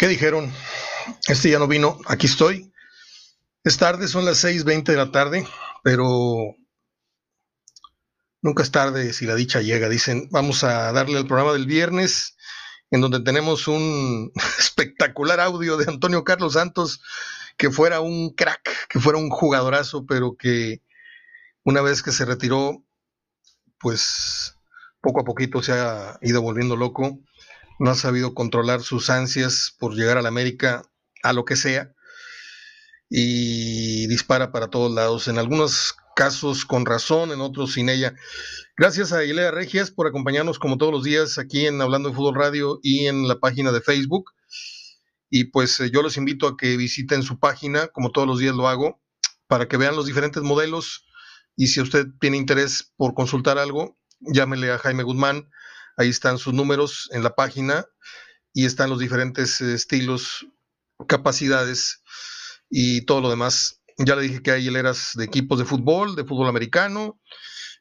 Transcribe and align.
¿Qué 0.00 0.08
dijeron? 0.08 0.50
Este 1.28 1.50
ya 1.50 1.58
no 1.58 1.68
vino, 1.68 1.98
aquí 2.06 2.24
estoy. 2.24 2.72
Es 3.64 3.76
tarde, 3.76 4.08
son 4.08 4.24
las 4.24 4.42
6.20 4.42 4.84
de 4.84 4.96
la 4.96 5.12
tarde, 5.12 5.46
pero 5.84 6.56
nunca 8.40 8.62
es 8.62 8.70
tarde 8.70 9.12
si 9.12 9.26
la 9.26 9.34
dicha 9.34 9.60
llega. 9.60 9.90
Dicen, 9.90 10.30
vamos 10.30 10.64
a 10.64 10.90
darle 10.92 11.18
al 11.18 11.26
programa 11.26 11.52
del 11.52 11.66
viernes, 11.66 12.34
en 12.90 13.02
donde 13.02 13.20
tenemos 13.20 13.68
un 13.68 14.32
espectacular 14.58 15.38
audio 15.38 15.76
de 15.76 15.84
Antonio 15.86 16.24
Carlos 16.24 16.54
Santos, 16.54 17.02
que 17.58 17.70
fuera 17.70 18.00
un 18.00 18.30
crack, 18.30 18.88
que 18.88 19.00
fuera 19.00 19.18
un 19.18 19.28
jugadorazo, 19.28 20.06
pero 20.06 20.34
que 20.34 20.80
una 21.62 21.82
vez 21.82 22.02
que 22.02 22.12
se 22.12 22.24
retiró, 22.24 22.82
pues 23.78 24.56
poco 25.02 25.20
a 25.20 25.24
poquito 25.24 25.62
se 25.62 25.72
ha 25.72 26.18
ido 26.22 26.40
volviendo 26.40 26.74
loco 26.74 27.20
no 27.80 27.90
ha 27.90 27.94
sabido 27.94 28.34
controlar 28.34 28.82
sus 28.82 29.08
ansias 29.08 29.74
por 29.78 29.94
llegar 29.94 30.18
a 30.18 30.22
la 30.22 30.28
América 30.28 30.82
a 31.22 31.32
lo 31.32 31.46
que 31.46 31.56
sea 31.56 31.94
y 33.08 34.06
dispara 34.06 34.52
para 34.52 34.68
todos 34.68 34.92
lados, 34.92 35.28
en 35.28 35.38
algunos 35.38 35.94
casos 36.14 36.66
con 36.66 36.84
razón, 36.84 37.32
en 37.32 37.40
otros 37.40 37.72
sin 37.72 37.88
ella. 37.88 38.14
Gracias 38.76 39.12
a 39.12 39.24
Ilea 39.24 39.50
Regias 39.50 39.90
por 39.90 40.06
acompañarnos 40.06 40.58
como 40.58 40.76
todos 40.76 40.92
los 40.92 41.04
días 41.04 41.38
aquí 41.38 41.66
en 41.66 41.80
Hablando 41.80 42.10
de 42.10 42.14
Fútbol 42.14 42.34
Radio 42.34 42.80
y 42.82 43.06
en 43.06 43.26
la 43.26 43.40
página 43.40 43.72
de 43.72 43.80
Facebook. 43.80 44.30
Y 45.30 45.44
pues 45.44 45.80
eh, 45.80 45.90
yo 45.90 46.02
los 46.02 46.18
invito 46.18 46.46
a 46.46 46.58
que 46.58 46.76
visiten 46.76 47.22
su 47.22 47.38
página, 47.38 47.88
como 47.88 48.12
todos 48.12 48.28
los 48.28 48.38
días 48.38 48.54
lo 48.54 48.68
hago, 48.68 49.00
para 49.46 49.68
que 49.68 49.78
vean 49.78 49.96
los 49.96 50.04
diferentes 50.04 50.42
modelos 50.42 51.06
y 51.56 51.68
si 51.68 51.80
usted 51.80 52.08
tiene 52.20 52.36
interés 52.36 52.92
por 52.96 53.14
consultar 53.14 53.58
algo, 53.58 53.98
llámele 54.20 54.70
a 54.70 54.78
Jaime 54.78 55.02
Guzmán 55.02 55.48
Ahí 55.96 56.08
están 56.08 56.38
sus 56.38 56.54
números 56.54 57.08
en 57.12 57.22
la 57.22 57.34
página 57.34 57.86
y 58.52 58.66
están 58.66 58.90
los 58.90 58.98
diferentes 58.98 59.60
eh, 59.60 59.74
estilos, 59.74 60.46
capacidades 61.06 62.02
y 62.68 63.04
todo 63.04 63.20
lo 63.20 63.30
demás. 63.30 63.80
Ya 63.98 64.16
le 64.16 64.22
dije 64.22 64.42
que 64.42 64.50
hay 64.50 64.66
hileras 64.66 65.12
de 65.14 65.24
equipos 65.24 65.58
de 65.58 65.64
fútbol, 65.64 66.16
de 66.16 66.24
fútbol 66.24 66.48
americano. 66.48 67.20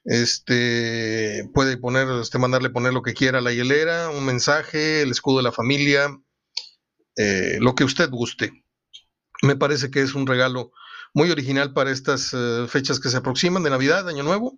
Este 0.06 1.50
puede 1.54 1.78
poner, 1.78 2.08
este, 2.22 2.40
mandarle 2.40 2.70
poner 2.70 2.94
lo 2.94 3.02
que 3.02 3.14
quiera 3.14 3.40
a 3.40 3.42
la 3.42 3.52
hilera, 3.52 4.10
un 4.10 4.26
mensaje, 4.26 5.02
el 5.02 5.12
escudo 5.12 5.38
de 5.38 5.44
la 5.44 5.52
familia, 5.52 6.10
eh, 7.16 7.58
lo 7.60 7.76
que 7.76 7.84
usted 7.84 8.10
guste. 8.10 8.64
Me 9.42 9.56
parece 9.56 9.92
que 9.92 10.02
es 10.02 10.16
un 10.16 10.26
regalo 10.26 10.72
muy 11.14 11.32
original 11.32 11.74
para 11.74 11.92
estas 11.92 12.34
eh, 12.34 12.66
fechas 12.68 13.00
que 13.00 13.10
se 13.10 13.18
aproximan 13.18 13.64
de 13.64 13.70
Navidad, 13.70 14.08
Año 14.08 14.24
Nuevo. 14.24 14.58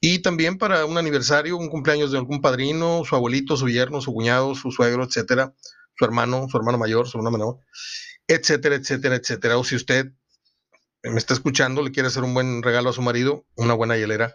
Y 0.00 0.20
también 0.20 0.58
para 0.58 0.84
un 0.84 0.96
aniversario, 0.96 1.56
un 1.56 1.68
cumpleaños 1.68 2.12
de 2.12 2.18
algún 2.18 2.40
padrino, 2.40 3.02
su 3.04 3.16
abuelito, 3.16 3.56
su 3.56 3.68
yerno, 3.68 4.00
su 4.00 4.12
cuñado, 4.12 4.54
su 4.54 4.70
suegro, 4.70 5.04
etcétera, 5.04 5.54
su 5.96 6.04
hermano, 6.04 6.46
su 6.48 6.56
hermano 6.56 6.78
mayor, 6.78 7.08
su 7.08 7.18
hermano 7.18 7.36
menor, 7.36 7.58
etcétera, 8.28 8.76
etcétera, 8.76 9.16
etcétera. 9.16 9.58
O 9.58 9.64
si 9.64 9.74
usted 9.74 10.12
me 11.02 11.18
está 11.18 11.34
escuchando, 11.34 11.82
le 11.82 11.90
quiere 11.90 12.08
hacer 12.08 12.22
un 12.22 12.34
buen 12.34 12.62
regalo 12.62 12.90
a 12.90 12.92
su 12.92 13.02
marido, 13.02 13.44
una 13.56 13.74
buena 13.74 13.96
hielera, 13.96 14.34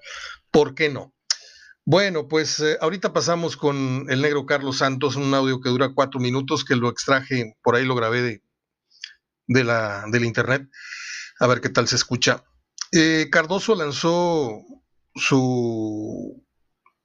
¿por 0.51 0.75
qué 0.75 0.89
no? 0.89 1.13
Bueno, 1.85 2.27
pues 2.29 2.59
eh, 2.61 2.77
ahorita 2.79 3.11
pasamos 3.11 3.57
con 3.57 4.05
el 4.09 4.21
negro 4.21 4.45
Carlos 4.45 4.77
Santos, 4.77 5.17
un 5.17 5.33
audio 5.33 5.59
que 5.59 5.69
dura 5.69 5.93
cuatro 5.93 6.19
minutos, 6.19 6.63
que 6.63 6.75
lo 6.75 6.89
extraje, 6.89 7.57
por 7.61 7.75
ahí 7.75 7.85
lo 7.85 7.95
grabé 7.95 8.21
de, 8.21 8.43
de 9.47 9.63
la, 9.63 10.05
del 10.09 10.23
internet, 10.23 10.69
a 11.39 11.47
ver 11.47 11.59
qué 11.59 11.69
tal 11.69 11.87
se 11.87 11.97
escucha. 11.97 12.43
Eh, 12.93 13.27
Cardoso 13.31 13.75
lanzó 13.75 14.61
su 15.15 16.43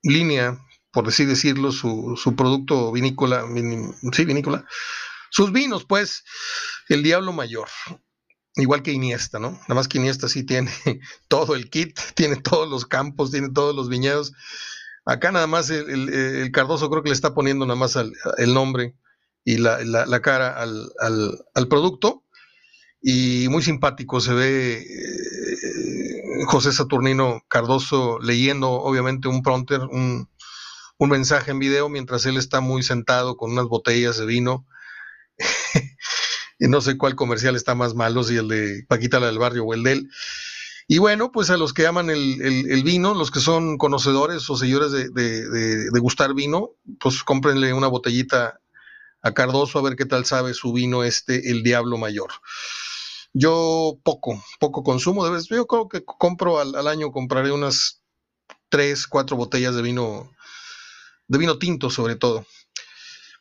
línea, 0.03 0.59
por 0.93 1.09
así 1.09 1.25
decirlo, 1.25 1.73
su, 1.73 2.17
su 2.17 2.35
producto 2.35 2.93
vinícola, 2.93 3.45
sí, 4.13 4.25
vinícola, 4.25 4.65
sus 5.31 5.53
vinos, 5.53 5.85
pues, 5.85 6.25
el 6.89 7.03
Diablo 7.03 7.33
Mayor, 7.33 7.69
igual 8.57 8.83
que 8.83 8.93
Iniesta, 8.93 9.39
¿no? 9.39 9.53
Nada 9.53 9.75
más 9.75 9.89
que 9.89 9.99
Iniesta 9.99 10.29
sí 10.29 10.45
tiene 10.45 10.71
todo 11.29 11.55
el 11.55 11.71
kit, 11.71 11.99
tiene 12.15 12.37
todos 12.37 12.69
los 12.69 12.87
campos, 12.87 13.31
tiene 13.31 13.51
todos 13.51 13.75
los 13.75 13.89
viñedos. 13.89 14.33
Acá 15.05 15.33
nada 15.33 15.47
más 15.47 15.71
el, 15.71 16.51
Cardoso 16.53 16.91
creo 16.91 17.03
que 17.03 17.09
le 17.09 17.15
está 17.15 17.35
poniendo 17.35 17.65
nada 17.65 17.79
más 17.79 17.97
el 17.97 18.55
nombre 18.55 18.95
y 19.45 19.57
la, 19.57 19.83
la, 19.83 20.21
cara 20.21 20.51
al, 20.61 20.91
al, 21.01 21.39
al, 21.55 21.69
producto. 21.69 22.25
Y 23.01 23.47
muy 23.49 23.63
simpático 23.63 24.21
se 24.21 24.35
ve 24.35 24.85
José 26.47 26.73
Saturnino 26.73 27.43
Cardoso 27.49 28.19
leyendo 28.21 28.71
obviamente 28.71 29.29
un 29.29 29.43
prompter, 29.43 29.81
un, 29.81 30.29
mensaje 31.01 31.53
en 31.53 31.59
video 31.59 31.89
mientras 31.89 32.27
él 32.27 32.37
está 32.37 32.61
muy 32.61 32.83
sentado 32.83 33.37
con 33.37 33.53
unas 33.53 33.67
botellas 33.67 34.19
de 34.19 34.27
vino. 34.27 34.67
no 36.59 36.81
sé 36.81 36.99
cuál 36.99 37.15
comercial 37.15 37.57
está 37.57 37.75
más 37.75 37.95
malo, 37.95 38.25
si 38.25 38.37
el 38.37 38.49
de 38.49 38.85
Paquita 38.89 39.21
la 39.21 39.27
del 39.27 39.39
barrio 39.39 39.65
o 39.65 39.75
el 39.75 39.83
de 39.83 39.93
él. 39.93 40.11
Y 40.91 40.99
bueno, 40.99 41.31
pues 41.33 41.51
a 41.51 41.59
los 41.59 41.75
que 41.75 41.87
aman 41.87 42.09
el, 42.09 42.83
vino, 42.83 43.13
los 43.13 43.31
que 43.31 43.41
son 43.41 43.77
conocedores 43.77 44.49
o 44.49 44.57
seguidores 44.57 44.91
de, 44.91 45.11
de, 45.11 46.01
gustar 46.01 46.33
vino, 46.33 46.71
pues 46.99 47.23
cómprenle 47.23 47.75
una 47.75 47.89
botellita 47.89 48.59
a 49.21 49.35
Cardoso 49.35 49.79
a 49.79 49.83
ver 49.83 49.97
qué 49.97 50.07
tal 50.07 50.25
sabe 50.25 50.55
su 50.55 50.73
vino 50.73 51.05
este, 51.05 51.51
el 51.51 51.63
Diablo 51.63 51.99
Mayor. 51.99 52.31
Yo 53.41 54.01
poco, 54.03 54.43
poco 54.59 54.83
consumo. 54.83 55.25
De 55.25 55.31
vez, 55.31 55.47
yo 55.47 55.69
creo 55.69 55.89
que 55.89 56.05
compro 56.05 56.59
al, 56.59 56.89
año, 56.89 57.13
compraré 57.13 57.53
unas 57.53 58.03
tres, 58.69 59.07
cuatro 59.07 59.37
botellas 59.37 59.77
de 59.77 59.83
vino, 59.83 60.33
de 61.29 61.39
vino 61.39 61.57
tinto 61.57 61.89
sobre 61.89 62.17
todo. 62.17 62.45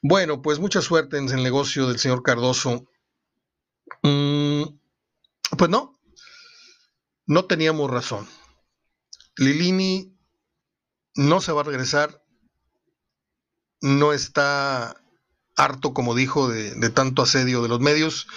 Bueno, 0.03 0.44
pues 0.44 0.59
mucha 0.59 0.84
suerte 0.84 1.18
en 1.18 1.28
el 1.30 1.41
negocio 1.41 1.88
del 1.88 1.97
señor 1.97 2.22
Cardoso. 2.22 2.86
Mm, 4.03 4.66
pues 5.57 5.69
no, 5.72 6.00
no 7.25 7.46
teníamos 7.46 7.90
razón. 7.90 8.28
Lilini 9.36 10.16
no 11.16 11.41
se 11.41 11.52
va 11.53 11.62
a 11.62 11.63
regresar, 11.63 12.24
no 13.81 14.13
está 14.13 15.02
harto, 15.56 15.96
como 15.96 16.13
dijo, 16.13 16.50
de 16.50 16.90
tanto 16.91 17.24
asedio 17.24 17.63
de 17.63 17.69
los 17.69 17.80
medios. 17.80 18.28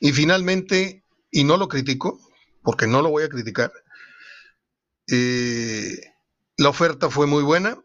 Y 0.00 0.12
finalmente, 0.12 1.04
y 1.30 1.44
no 1.44 1.58
lo 1.58 1.68
critico, 1.68 2.18
porque 2.62 2.86
no 2.86 3.02
lo 3.02 3.10
voy 3.10 3.22
a 3.22 3.28
criticar, 3.28 3.70
eh, 5.06 6.00
la 6.56 6.70
oferta 6.70 7.10
fue 7.10 7.26
muy 7.26 7.42
buena 7.42 7.78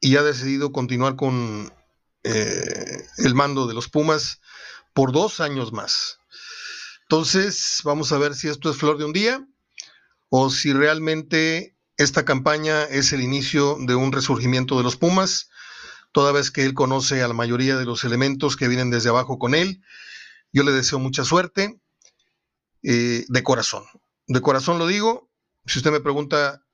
y 0.00 0.16
ha 0.16 0.22
decidido 0.22 0.72
continuar 0.72 1.16
con 1.16 1.72
eh, 2.22 3.06
el 3.18 3.34
mando 3.34 3.66
de 3.66 3.74
los 3.74 3.88
Pumas 3.88 4.40
por 4.92 5.10
dos 5.10 5.40
años 5.40 5.72
más. 5.72 6.20
Entonces, 7.02 7.80
vamos 7.82 8.12
a 8.12 8.18
ver 8.18 8.34
si 8.34 8.48
esto 8.48 8.70
es 8.70 8.76
flor 8.76 8.96
de 8.96 9.04
un 9.04 9.12
día 9.12 9.44
o 10.28 10.50
si 10.50 10.72
realmente 10.72 11.76
esta 11.96 12.24
campaña 12.24 12.84
es 12.84 13.12
el 13.12 13.22
inicio 13.22 13.76
de 13.80 13.94
un 13.94 14.12
resurgimiento 14.12 14.76
de 14.76 14.84
los 14.84 14.96
Pumas, 14.96 15.50
toda 16.12 16.32
vez 16.32 16.50
que 16.50 16.64
él 16.64 16.74
conoce 16.74 17.22
a 17.22 17.28
la 17.28 17.34
mayoría 17.34 17.76
de 17.76 17.84
los 17.84 18.04
elementos 18.04 18.56
que 18.56 18.68
vienen 18.68 18.90
desde 18.90 19.08
abajo 19.08 19.38
con 19.38 19.54
él 19.54 19.82
yo 20.54 20.62
le 20.62 20.72
deseo 20.72 21.00
mucha 21.00 21.24
suerte 21.24 21.80
eh, 22.84 23.24
de 23.28 23.42
corazón. 23.42 23.82
De 24.28 24.40
corazón 24.40 24.78
lo 24.78 24.86
digo. 24.86 25.28
Si 25.66 25.80
usted 25.80 25.90
me 25.90 26.00
pregunta, 26.00 26.64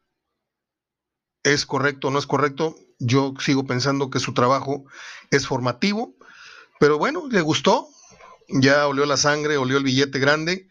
¿es 1.42 1.64
correcto 1.64 2.08
o 2.08 2.10
no 2.10 2.18
es 2.18 2.26
correcto? 2.26 2.76
Yo 2.98 3.32
sigo 3.40 3.66
pensando 3.66 4.10
que 4.10 4.20
su 4.20 4.34
trabajo 4.34 4.84
es 5.30 5.46
formativo, 5.46 6.14
pero 6.78 6.98
bueno, 6.98 7.26
le 7.30 7.40
gustó. 7.40 7.88
Ya 8.48 8.86
olió 8.86 9.06
la 9.06 9.16
sangre, 9.16 9.56
olió 9.56 9.78
el 9.78 9.84
billete 9.84 10.18
grande, 10.18 10.68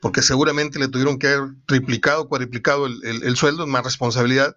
porque 0.00 0.22
seguramente 0.22 0.78
le 0.78 0.88
tuvieron 0.88 1.18
que 1.18 1.28
haber 1.28 1.54
triplicado, 1.66 2.28
cuadriplicado 2.28 2.86
el, 2.86 3.02
el 3.02 3.36
sueldo, 3.36 3.66
más 3.66 3.82
responsabilidad 3.82 4.56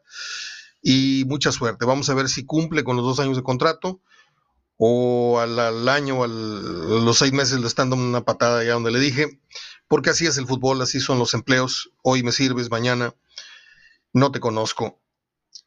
y 0.84 1.24
mucha 1.26 1.52
suerte. 1.52 1.86
Vamos 1.86 2.10
a 2.10 2.14
ver 2.14 2.30
si 2.30 2.46
cumple 2.46 2.84
con 2.84 2.96
los 2.96 3.06
dos 3.06 3.20
años 3.20 3.38
de 3.38 3.44
contrato 3.44 4.02
o 4.78 5.40
al, 5.40 5.90
año 5.90 6.20
o 6.20 6.24
a 6.24 6.28
los 6.28 7.18
seis 7.18 7.34
meses 7.34 7.60
le 7.60 7.68
están 7.68 7.90
dando 7.90 8.06
una 8.06 8.24
patada 8.24 8.60
allá 8.60 8.74
donde 8.74 8.92
le 8.92 9.00
dije, 9.00 9.42
porque 9.88 10.12
así 10.12 10.26
es 10.26 10.38
el 10.38 10.48
fútbol, 10.48 10.82
así 10.82 11.00
son 11.00 11.20
los 11.20 11.34
empleos, 11.34 11.92
hoy 12.04 12.24
me 12.24 12.32
sirves, 12.32 12.70
mañana 12.70 13.14
no 14.14 14.32
te 14.32 14.40
conozco. 14.40 15.02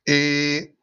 Eh, 0.07 0.77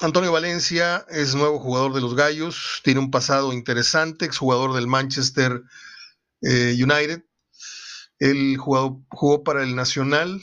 Antonio 0.00 0.30
Valencia 0.30 1.06
es 1.08 1.34
nuevo 1.34 1.58
jugador 1.58 1.94
de 1.94 2.00
los 2.00 2.14
Gallos, 2.14 2.80
tiene 2.84 3.00
un 3.00 3.10
pasado 3.10 3.52
interesante, 3.52 4.24
exjugador 4.24 4.74
del 4.74 4.86
Manchester 4.86 5.62
eh, 6.42 6.76
United. 6.78 7.24
Él 8.18 8.56
jugó, 8.58 9.04
jugó 9.08 9.42
para 9.42 9.62
el 9.62 9.74
Nacional, 9.74 10.40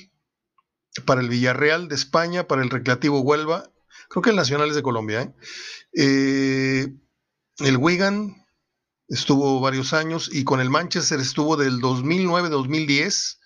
para 1.06 1.22
el 1.22 1.30
Villarreal 1.30 1.88
de 1.88 1.96
España, 1.96 2.48
para 2.48 2.64
el 2.64 2.70
Recreativo 2.70 3.22
Huelva, 3.22 3.70
creo 4.10 4.22
que 4.22 4.30
el 4.30 4.36
Nacional 4.36 4.70
es 4.70 4.76
de 4.76 4.84
Colombia. 4.84 5.34
¿eh? 5.94 6.94
El 7.60 7.78
Wigan 7.78 8.46
estuvo 9.08 9.60
varios 9.60 9.94
años 9.94 10.30
y 10.32 10.44
con 10.44 10.60
el 10.60 10.70
Manchester 10.70 11.20
estuvo 11.20 11.58
del 11.58 11.80
2009-2010 11.82 13.38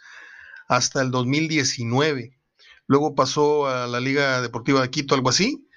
hasta 0.67 1.01
el 1.01 1.11
2019. 1.11 2.37
Luego 2.87 3.15
pasó 3.15 3.67
a 3.67 3.87
la 3.87 3.99
Liga 3.99 4.41
Deportiva 4.41 4.81
de 4.81 4.89
Quito, 4.89 5.15
algo 5.15 5.29
así, 5.29 5.67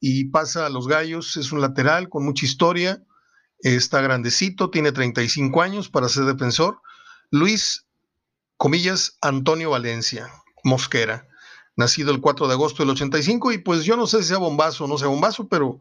y 0.00 0.26
pasa 0.26 0.66
a 0.66 0.70
los 0.70 0.88
Gallos, 0.88 1.36
es 1.36 1.52
un 1.52 1.60
lateral 1.60 2.08
con 2.08 2.24
mucha 2.24 2.46
historia 2.46 3.02
está 3.60 4.00
grandecito, 4.00 4.70
tiene 4.70 4.92
35 4.92 5.62
años 5.62 5.88
para 5.88 6.08
ser 6.08 6.24
defensor. 6.24 6.80
Luis, 7.30 7.86
comillas, 8.56 9.18
Antonio 9.20 9.70
Valencia, 9.70 10.28
Mosquera, 10.64 11.28
nacido 11.76 12.12
el 12.12 12.20
4 12.20 12.48
de 12.48 12.54
agosto 12.54 12.82
del 12.82 12.90
85 12.90 13.52
y 13.52 13.58
pues 13.58 13.84
yo 13.84 13.96
no 13.96 14.06
sé 14.06 14.22
si 14.22 14.28
sea 14.28 14.38
bombazo 14.38 14.84
o 14.84 14.88
no 14.88 14.98
sea 14.98 15.08
bombazo, 15.08 15.48
pero 15.48 15.80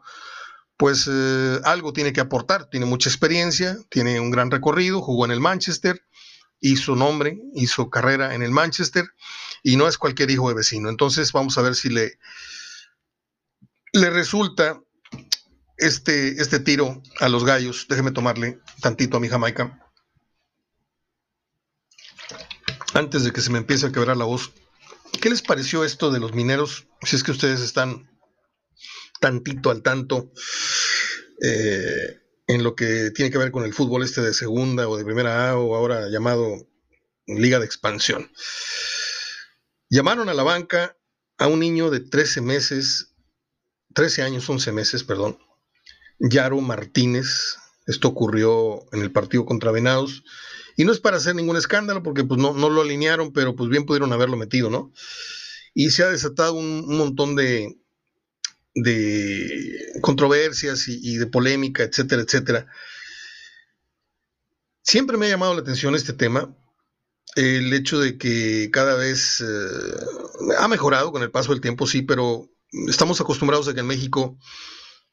pues 0.78 1.10
eh, 1.12 1.60
algo 1.64 1.94
tiene 1.94 2.14
que 2.14 2.22
aportar, 2.22 2.70
tiene 2.70 2.86
mucha 2.86 3.10
experiencia, 3.10 3.78
tiene 3.90 4.20
un 4.20 4.32
gran 4.32 4.52
recorrido, 4.52 5.02
jugó 5.02 5.26
en 5.26 5.32
el 5.32 5.40
Manchester, 5.40 6.02
hizo 6.60 6.96
nombre, 6.96 7.40
hizo 7.54 7.90
carrera 7.90 8.36
en 8.36 8.42
el 8.42 8.52
Manchester 8.52 9.06
y 9.64 9.78
no 9.78 9.88
es 9.88 9.98
cualquier 9.98 10.32
hijo 10.32 10.50
de 10.50 10.56
vecino. 10.56 10.90
Entonces 10.90 11.32
vamos 11.32 11.58
a 11.58 11.62
ver 11.62 11.76
si 11.76 11.90
le, 11.90 12.20
le 13.94 14.10
resulta 14.10 14.82
este, 15.78 16.42
este 16.42 16.60
tiro 16.60 17.02
a 17.20 17.30
los 17.30 17.46
gallos. 17.46 17.88
Déjeme 17.90 18.12
tomarle 18.12 18.60
tantito 18.82 19.18
a 19.18 19.20
mi 19.20 19.30
Jamaica. 19.30 19.82
Antes 22.94 23.24
de 23.24 23.32
que 23.32 23.42
se 23.42 23.50
me 23.50 23.58
empiece 23.58 23.88
a 23.88 23.92
quebrar 23.92 24.16
la 24.16 24.26
voz, 24.26 24.52
¿qué 25.22 25.30
les 25.30 25.42
pareció 25.42 25.84
esto 25.84 26.12
de 26.12 26.20
los 26.20 26.34
mineros? 26.34 26.88
Si 27.02 27.16
es 27.16 27.24
que 27.24 27.32
ustedes 27.32 27.62
están 27.62 28.10
tantito 29.26 29.72
al 29.72 29.82
tanto 29.82 30.32
eh, 31.42 32.22
en 32.46 32.62
lo 32.62 32.76
que 32.76 33.10
tiene 33.10 33.32
que 33.32 33.40
ver 33.40 33.50
con 33.50 33.66
el 33.66 33.74
fútbol 33.74 34.04
este 34.04 34.22
de 34.22 34.36
segunda 34.36 34.88
o 34.88 34.98
de 34.98 35.04
primera 35.04 35.50
A 35.50 35.58
o 35.58 35.76
ahora 35.76 36.10
llamado 36.10 36.68
Liga 37.26 37.58
de 37.58 37.66
Expansión. 37.66 38.32
Llamaron 39.90 40.30
a 40.30 40.36
la 40.36 40.44
banca 40.44 40.96
a 41.40 41.48
un 41.48 41.60
niño 41.60 41.90
de 41.90 42.02
13 42.02 42.42
meses, 42.42 43.16
13 43.96 44.22
años, 44.22 44.48
11 44.48 44.72
meses, 44.72 45.04
perdón, 45.04 45.40
Yaro 46.20 46.62
Martínez. 46.62 47.58
Esto 47.88 48.10
ocurrió 48.10 48.86
en 48.94 49.02
el 49.02 49.12
partido 49.12 49.44
contra 49.46 49.72
Venados. 49.72 50.24
Y 50.78 50.86
no 50.86 50.92
es 50.92 51.00
para 51.00 51.18
hacer 51.18 51.34
ningún 51.34 51.58
escándalo, 51.58 52.04
porque 52.04 52.24
pues 52.24 52.40
no, 52.40 52.54
no 52.54 52.70
lo 52.70 52.82
alinearon, 52.82 53.34
pero 53.34 53.56
pues 53.56 53.72
bien 53.72 53.88
pudieron 53.88 54.14
haberlo 54.14 54.38
metido, 54.38 54.70
¿no? 54.70 54.92
Y 55.74 55.90
se 55.90 56.04
ha 56.04 56.10
desatado 56.10 56.54
un, 56.54 56.86
montón 56.96 57.36
de, 57.36 57.78
de 58.76 60.00
controversias 60.02 60.88
y, 60.88 61.18
de 61.18 61.28
polémica, 61.28 61.84
etcétera, 61.84 62.22
etcétera. 62.22 62.68
Siempre 64.84 65.18
me 65.18 65.26
ha 65.26 65.30
llamado 65.30 65.56
la 65.56 65.62
atención 65.62 65.96
este 65.96 66.14
tema, 66.14 66.56
el 67.36 67.74
hecho 67.74 68.00
de 68.00 68.18
que 68.18 68.70
cada 68.72 68.96
vez 68.96 69.42
eh, 69.42 70.56
ha 70.60 70.68
mejorado 70.68 71.12
con 71.12 71.24
el 71.24 71.32
paso 71.32 71.54
del 71.54 71.62
tiempo, 71.62 71.88
sí, 71.88 72.02
pero 72.02 72.50
estamos 72.88 73.20
acostumbrados 73.20 73.68
a 73.68 73.74
que 73.74 73.80
en 73.80 73.88
México 73.88 74.38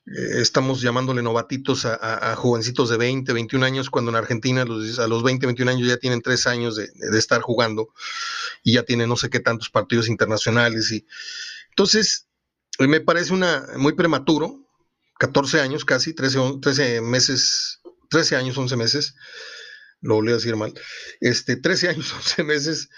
eh, 0.07 0.41
estamos 0.41 0.81
llamándole 0.81 1.23
novatitos 1.23 1.87
a, 1.87 2.35
jovencitos 2.35 2.91
de 2.91 2.97
20, 2.97 3.33
21 3.33 3.65
años, 3.65 3.91
cuando 3.91 4.11
en 4.11 4.17
Argentina 4.17 4.65
los, 4.65 4.99
a 4.99 5.07
los 5.07 5.23
20, 5.23 5.47
21 5.47 5.71
años 5.71 5.89
ya 5.89 5.97
tienen 5.97 6.21
3 6.21 6.47
años 6.49 6.77
de, 6.77 6.91
estar 7.17 7.41
jugando 7.41 7.91
y 8.65 8.75
ya 8.75 8.83
tienen 8.83 9.09
no 9.09 9.17
sé 9.17 9.31
qué 9.31 9.39
tantos 9.39 9.71
partidos 9.71 10.09
internacionales. 10.09 10.91
Y, 10.91 11.07
entonces, 11.71 12.27
me 12.79 13.01
parece 13.01 13.33
una 13.33 13.67
muy 13.77 13.95
prematuro, 13.95 14.67
14 15.19 15.61
años 15.61 15.85
casi, 15.85 16.15
13, 16.15 16.59
13 16.61 17.01
meses, 17.01 17.81
13 18.11 18.37
años, 18.37 18.59
11 18.59 18.77
meses, 18.77 19.15
lo 20.01 20.17
volví 20.17 20.33
a 20.33 20.37
decir 20.37 20.57
mal, 20.57 20.75
este, 21.21 21.57
13 21.57 21.89
años, 21.91 22.13
11 22.17 22.45
meses 22.45 22.89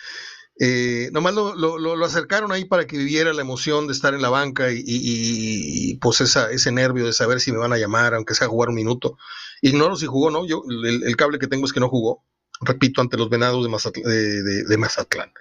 eh, 0.61 1.11
nomás 1.13 1.35
lo, 1.35 2.05
acercaron 2.05 2.53
ahí 2.53 2.65
para 2.65 2.87
que 2.87 2.97
viviera 2.97 3.33
la 3.33 3.41
emoción 3.41 3.89
de 3.89 3.93
estar 3.93 4.15
en 4.15 4.23
la 4.23 4.29
banca 4.29 4.69
y, 4.71 5.97
pues 6.01 6.21
ese 6.21 6.73
nervio 6.73 7.07
de 7.07 7.13
saber 7.13 7.41
si 7.41 7.51
me 7.51 7.59
van 7.59 7.73
a 7.73 7.79
llamar, 7.79 8.15
aunque 8.15 8.35
sea 8.35 8.47
jugar 8.47 8.69
un 8.69 8.77
minuto. 8.77 9.17
Ignoro 9.63 9.97
si 9.97 10.07
jugó, 10.07 10.31
¿no? 10.31 10.47
Yo, 10.47 10.63
el, 10.69 11.17
cable 11.17 11.39
que 11.39 11.49
tengo 11.49 11.67
es 11.67 11.73
que 11.73 11.81
no 11.81 11.89
jugó, 11.89 12.25
repito, 12.61 13.01
ante 13.01 13.17
los 13.17 13.31
venados 13.31 13.65
de 13.65 14.77
Mazatlán. 14.79 15.33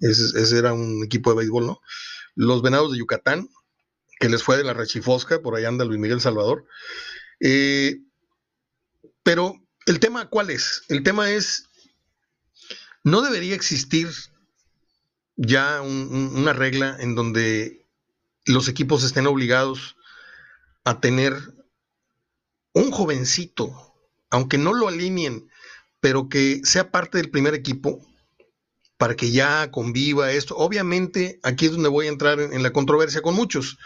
Ese, 0.00 0.58
era 0.58 0.72
un 0.72 1.04
equipo 1.04 1.30
de 1.30 1.38
béisbol, 1.38 1.66
¿no? 1.66 1.80
Los 2.34 2.62
venados 2.62 2.92
de 2.92 2.98
Yucatán, 2.98 3.48
que 4.18 4.28
les 4.28 4.42
fue 4.42 4.56
de 4.56 4.64
la 4.64 4.74
Rechifosca, 4.74 5.40
por 5.40 5.54
ahí 5.54 5.64
anda 5.64 5.84
Luis 5.84 6.00
Miguel 6.00 6.20
Salvador. 6.20 6.66
Eh, 7.40 8.00
pero 9.22 9.54
el 9.86 10.00
tema, 10.00 10.28
¿cuál 10.28 10.50
es? 10.50 10.82
El 10.88 11.02
tema 11.02 11.30
es, 11.30 11.68
no 13.04 13.22
debería 13.22 13.54
existir 13.54 14.08
ya 15.36 15.82
una 15.82 16.52
regla 16.54 16.96
en 16.98 17.14
donde 17.14 17.86
los 18.46 18.68
equipos 18.68 19.04
estén 19.04 19.26
obligados 19.26 19.96
a 20.84 21.00
tener 21.00 21.34
un 22.72 22.90
jovencito, 22.90 23.94
aunque 24.30 24.58
no 24.58 24.72
lo 24.72 24.88
alineen, 24.88 25.50
pero 26.00 26.28
que 26.28 26.60
sea 26.64 26.90
parte 26.90 27.18
del 27.18 27.30
primer 27.30 27.54
equipo 27.54 28.06
para 28.96 29.14
que 29.14 29.30
ya 29.30 29.70
conviva 29.70 30.32
esto. 30.32 30.56
Obviamente, 30.56 31.38
aquí 31.42 31.66
es 31.66 31.72
donde 31.72 31.88
voy 31.88 32.06
a 32.06 32.10
entrar 32.10 32.40
en, 32.40 32.62
la 32.62 32.72
controversia 32.72 33.22
con 33.22 33.34
muchos. 33.34 33.78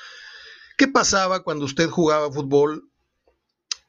¿Qué 0.81 0.89
pasaba 0.89 1.43
cuando 1.43 1.67
usted 1.67 1.91
jugaba 1.91 2.33
fútbol 2.33 2.91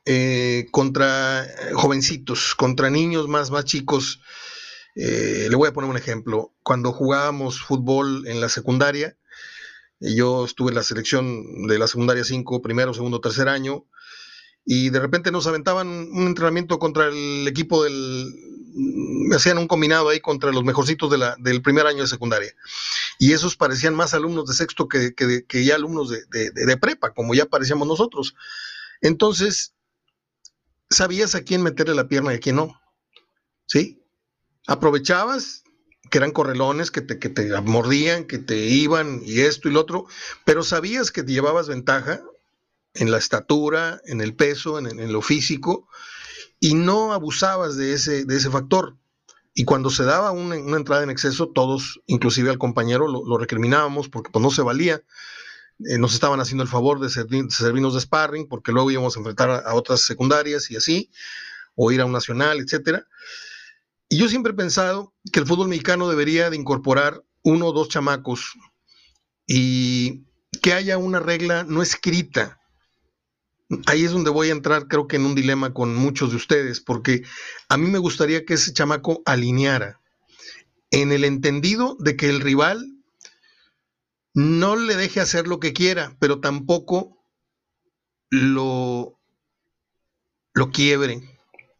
eh, 0.03 0.67
contra 0.71 1.47
jovencitos, 1.73 2.53
contra 2.53 2.89
niños 2.89 3.29
más, 3.29 3.49
más 3.49 3.63
chicos? 3.63 4.19
Eh, 4.95 5.47
le 5.49 5.55
voy 5.55 5.69
a 5.69 5.71
poner 5.71 5.89
un 5.89 5.95
ejemplo. 5.95 6.53
Cuando 6.63 6.91
jugábamos 6.91 7.61
fútbol 7.61 8.27
en 8.27 8.41
la 8.41 8.49
secundaria, 8.49 9.15
yo 10.01 10.43
estuve 10.43 10.71
en 10.71 10.75
la 10.75 10.83
selección 10.83 11.65
de 11.65 11.79
la 11.79 11.87
secundaria 11.87 12.25
5, 12.25 12.61
primero, 12.61 12.93
segundo, 12.93 13.21
tercer 13.21 13.47
año, 13.47 13.85
y 14.65 14.89
de 14.89 14.99
repente 14.99 15.31
nos 15.31 15.47
aventaban 15.47 15.87
un 15.87 16.27
entrenamiento 16.27 16.79
contra 16.79 17.07
el 17.07 17.47
equipo 17.47 17.83
del... 17.83 18.25
Me 18.73 19.35
hacían 19.35 19.57
un 19.57 19.67
combinado 19.67 20.09
ahí 20.09 20.19
contra 20.19 20.51
los 20.51 20.63
mejorcitos 20.63 21.11
del 21.39 21.61
primer 21.61 21.87
año 21.87 22.03
de 22.03 22.07
secundaria. 22.07 22.53
Y 23.19 23.33
esos 23.33 23.57
parecían 23.57 23.95
más 23.95 24.13
alumnos 24.13 24.47
de 24.47 24.53
sexto 24.53 24.87
que, 24.87 25.13
ya 25.65 25.75
alumnos 25.75 26.09
de, 26.09 26.51
de 26.51 26.77
prepa, 26.77 27.13
como 27.13 27.33
ya 27.33 27.45
parecíamos 27.45 27.87
nosotros. 27.87 28.33
Entonces, 29.01 29.73
sabías 30.89 31.35
a 31.35 31.41
quién 31.41 31.63
meterle 31.63 31.95
la 31.95 32.07
pierna 32.07 32.33
y 32.33 32.37
a 32.37 32.39
quién 32.39 32.55
no. 32.55 32.79
¿Sí? 33.65 34.01
aprovechabas 34.67 35.63
que 36.09 36.17
eran 36.17 36.31
correlones, 36.31 36.91
que 36.91 37.01
te, 37.01 37.19
que 37.19 37.29
te 37.29 37.49
mordían, 37.61 38.25
que 38.25 38.37
te 38.37 38.57
iban 38.57 39.21
y 39.23 39.41
esto 39.41 39.69
y 39.69 39.71
lo 39.71 39.79
otro, 39.79 40.05
pero 40.45 40.63
sabías 40.63 41.11
que 41.11 41.23
te 41.23 41.31
llevabas 41.31 41.69
ventaja 41.69 42.21
en 42.93 43.11
la 43.11 43.17
estatura, 43.17 44.01
en 44.05 44.21
el 44.21 44.35
peso, 44.35 44.79
en, 44.79 45.11
lo 45.11 45.21
físico, 45.21 45.87
y 46.59 46.73
no 46.73 47.13
abusabas 47.13 47.77
de 47.77 47.93
ese, 47.93 48.25
de 48.25 48.35
ese 48.35 48.49
factor. 48.49 48.97
Y 49.53 49.65
cuando 49.65 49.89
se 49.89 50.03
daba 50.03 50.31
una, 50.31 50.55
entrada 50.55 51.03
en 51.03 51.09
exceso, 51.09 51.49
todos, 51.49 52.01
inclusive 52.07 52.49
al 52.49 52.57
compañero, 52.57 53.07
lo, 53.07 53.37
recriminábamos 53.37 54.09
porque 54.09 54.31
pues, 54.31 54.41
no 54.41 54.51
se 54.51 54.61
valía. 54.61 55.01
Eh, 55.89 55.97
nos 55.97 56.13
estaban 56.13 56.39
haciendo 56.39 56.63
el 56.63 56.69
favor 56.69 56.99
de, 56.99 57.09
servirnos 57.09 57.95
de 57.95 58.01
sparring 58.01 58.47
porque 58.47 58.71
luego 58.71 58.91
íbamos 58.91 59.15
a 59.15 59.19
enfrentar 59.19 59.49
a, 59.49 59.57
a, 59.57 59.73
otras 59.73 60.01
secundarias 60.01 60.69
y 60.69 60.75
así, 60.75 61.11
o 61.75 61.91
ir 61.91 62.01
a 62.01 62.05
un 62.05 62.11
nacional, 62.11 62.59
etcétera. 62.59 63.07
Y 64.07 64.17
yo 64.17 64.27
siempre 64.27 64.51
he 64.51 64.55
pensado 64.55 65.13
que 65.31 65.39
el 65.39 65.47
fútbol 65.47 65.69
mexicano 65.69 66.09
debería 66.09 66.49
de 66.49 66.57
incorporar 66.57 67.23
uno 67.43 67.67
o 67.67 67.73
dos 67.73 67.89
chamacos 67.89 68.53
y 69.47 70.25
que 70.61 70.73
haya 70.73 70.97
una 70.97 71.19
regla 71.19 71.63
no 71.63 71.81
escrita. 71.81 72.60
Ahí 73.85 74.03
es 74.03 74.11
donde 74.11 74.29
voy 74.29 74.49
a 74.49 74.53
entrar, 74.53 74.87
creo 74.87 75.07
que 75.07 75.15
en 75.15 75.25
un 75.25 75.35
dilema 75.35 75.73
con 75.73 75.95
muchos 75.95 76.31
de 76.31 76.35
ustedes, 76.35 76.81
porque 76.81 77.23
a 77.69 77.77
mí 77.77 77.87
me 77.87 77.99
gustaría 77.99 78.45
que 78.45 78.55
ese 78.55 78.73
chamaco 78.73 79.21
alineara 79.25 80.01
en 80.89 81.11
el 81.11 81.23
entendido 81.23 81.95
de 81.99 82.17
que 82.17 82.29
el 82.29 82.41
rival 82.41 82.85
no 84.33 84.75
le 84.75 84.95
deje 84.95 85.21
hacer 85.21 85.47
lo 85.47 85.59
que 85.59 85.73
quiera, 85.73 86.15
pero 86.19 86.39
tampoco 86.39 87.25
lo, 88.29 89.19
lo 90.53 90.71
quiebre 90.71 91.21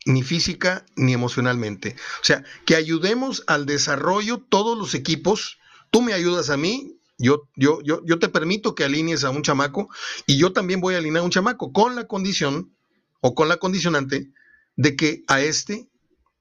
ni 0.05 0.23
física 0.23 0.85
ni 0.95 1.13
emocionalmente. 1.13 1.95
O 2.21 2.23
sea, 2.23 2.43
que 2.65 2.75
ayudemos 2.75 3.43
al 3.47 3.65
desarrollo 3.65 4.39
todos 4.39 4.77
los 4.77 4.95
equipos. 4.95 5.59
Tú 5.91 6.01
me 6.01 6.13
ayudas 6.13 6.49
a 6.49 6.57
mí, 6.57 7.00
yo, 7.21 7.47
yo, 7.55 7.81
yo, 7.83 8.01
yo 8.05 8.19
te 8.19 8.29
permito 8.29 8.75
que 8.75 8.83
alinees 8.83 9.23
a 9.23 9.29
un 9.29 9.43
chamaco 9.43 9.89
y 10.25 10.37
yo 10.37 10.53
también 10.53 10.81
voy 10.81 10.95
a 10.95 10.97
alinear 10.97 11.21
a 11.21 11.25
un 11.25 11.31
chamaco 11.31 11.71
con 11.71 11.95
la 11.95 12.07
condición 12.07 12.75
o 13.21 13.35
con 13.35 13.47
la 13.47 13.57
condicionante 13.57 14.31
de 14.75 14.95
que 14.95 15.23
a 15.27 15.41
este 15.41 15.89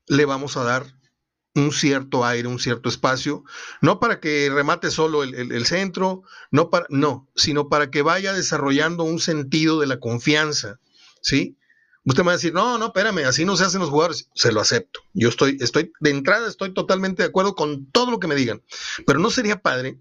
le 0.07 0.25
vamos 0.25 0.57
a 0.57 0.65
dar 0.65 0.87
un 1.55 1.73
cierto 1.73 2.25
aire, 2.25 2.49
un 2.49 2.59
cierto 2.59 2.89
espacio, 2.89 3.45
no 3.81 4.01
para 4.01 4.21
que 4.21 4.51
remate 4.53 4.91
solo 4.91 5.23
el, 5.23 5.35
el, 5.35 5.67
centro, 5.67 6.23
no, 6.51 6.71
para, 6.71 6.87
no, 6.89 7.29
sino 7.35 7.69
para 7.69 7.91
que 7.91 8.03
vaya 8.03 8.33
desarrollando 8.33 9.05
un 9.05 9.19
sentido 9.19 9.81
de 9.81 9.87
la 9.87 9.99
confianza, 9.99 10.79
¿sí? 11.21 11.57
Usted 12.05 12.23
me 12.23 12.29
va 12.29 12.33
a 12.33 12.37
decir, 12.37 12.55
no, 12.55 12.79
no, 12.79 12.87
espérame, 12.87 13.27
así 13.27 13.45
no 13.45 13.57
se 13.57 13.65
hacen 13.65 13.81
los 13.81 13.91
jugadores. 13.91 14.31
Se 14.35 14.53
lo 14.53 14.61
acepto. 14.61 15.01
Yo 15.13 15.29
estoy, 15.29 15.59
estoy, 15.61 15.93
de 16.01 16.11
entrada 16.11 16.49
estoy 16.49 16.73
totalmente 16.73 17.23
de 17.23 17.29
acuerdo 17.29 17.55
con 17.55 17.91
todo 17.91 18.11
lo 18.11 18.19
que 18.19 18.27
me 18.27 18.35
digan. 18.35 18.63
Pero 19.07 19.19
no 19.19 19.31
sería 19.31 19.61
padre 19.61 20.01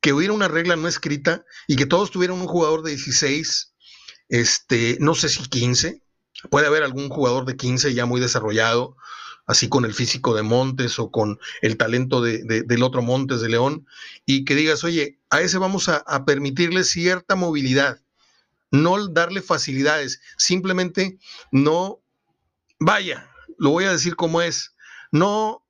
que 0.00 0.12
hubiera 0.12 0.32
una 0.32 0.48
regla 0.48 0.76
no 0.76 0.88
escrita 0.88 1.44
y 1.66 1.76
que 1.76 1.86
todos 1.86 2.10
tuvieran 2.10 2.40
un 2.40 2.46
jugador 2.46 2.82
de 2.82 2.90
16, 2.90 3.74
este, 4.28 4.98
no 5.00 5.14
sé 5.14 5.28
si 5.28 5.42
15, 5.48 6.02
Puede 6.50 6.68
haber 6.68 6.84
algún 6.84 7.08
jugador 7.08 7.44
de 7.44 7.56
15 7.56 7.94
ya 7.94 8.06
muy 8.06 8.20
desarrollado, 8.20 8.96
así 9.46 9.68
con 9.68 9.84
el 9.84 9.94
físico 9.94 10.36
de 10.36 10.42
Montes 10.42 10.98
o 10.98 11.10
con 11.10 11.40
el 11.62 11.76
talento 11.76 12.20
del 12.22 12.82
otro 12.82 13.02
Montes 13.02 13.40
de 13.40 13.48
León, 13.48 13.86
y 14.24 14.44
que 14.44 14.54
digas, 14.54 14.84
oye, 14.84 15.18
a 15.30 15.40
ese 15.40 15.58
vamos 15.58 15.88
a, 15.88 15.96
a 15.96 16.24
permitirle 16.24 16.84
cierta 16.84 17.34
movilidad, 17.34 18.00
no 18.70 19.08
darle 19.08 19.42
facilidades, 19.42 20.20
simplemente 20.36 21.18
no, 21.50 22.00
vaya, 22.78 23.30
lo 23.58 23.70
voy 23.70 23.84
a 23.84 23.92
decir 23.92 24.14
como 24.14 24.40
es, 24.40 24.76
no 25.10 25.66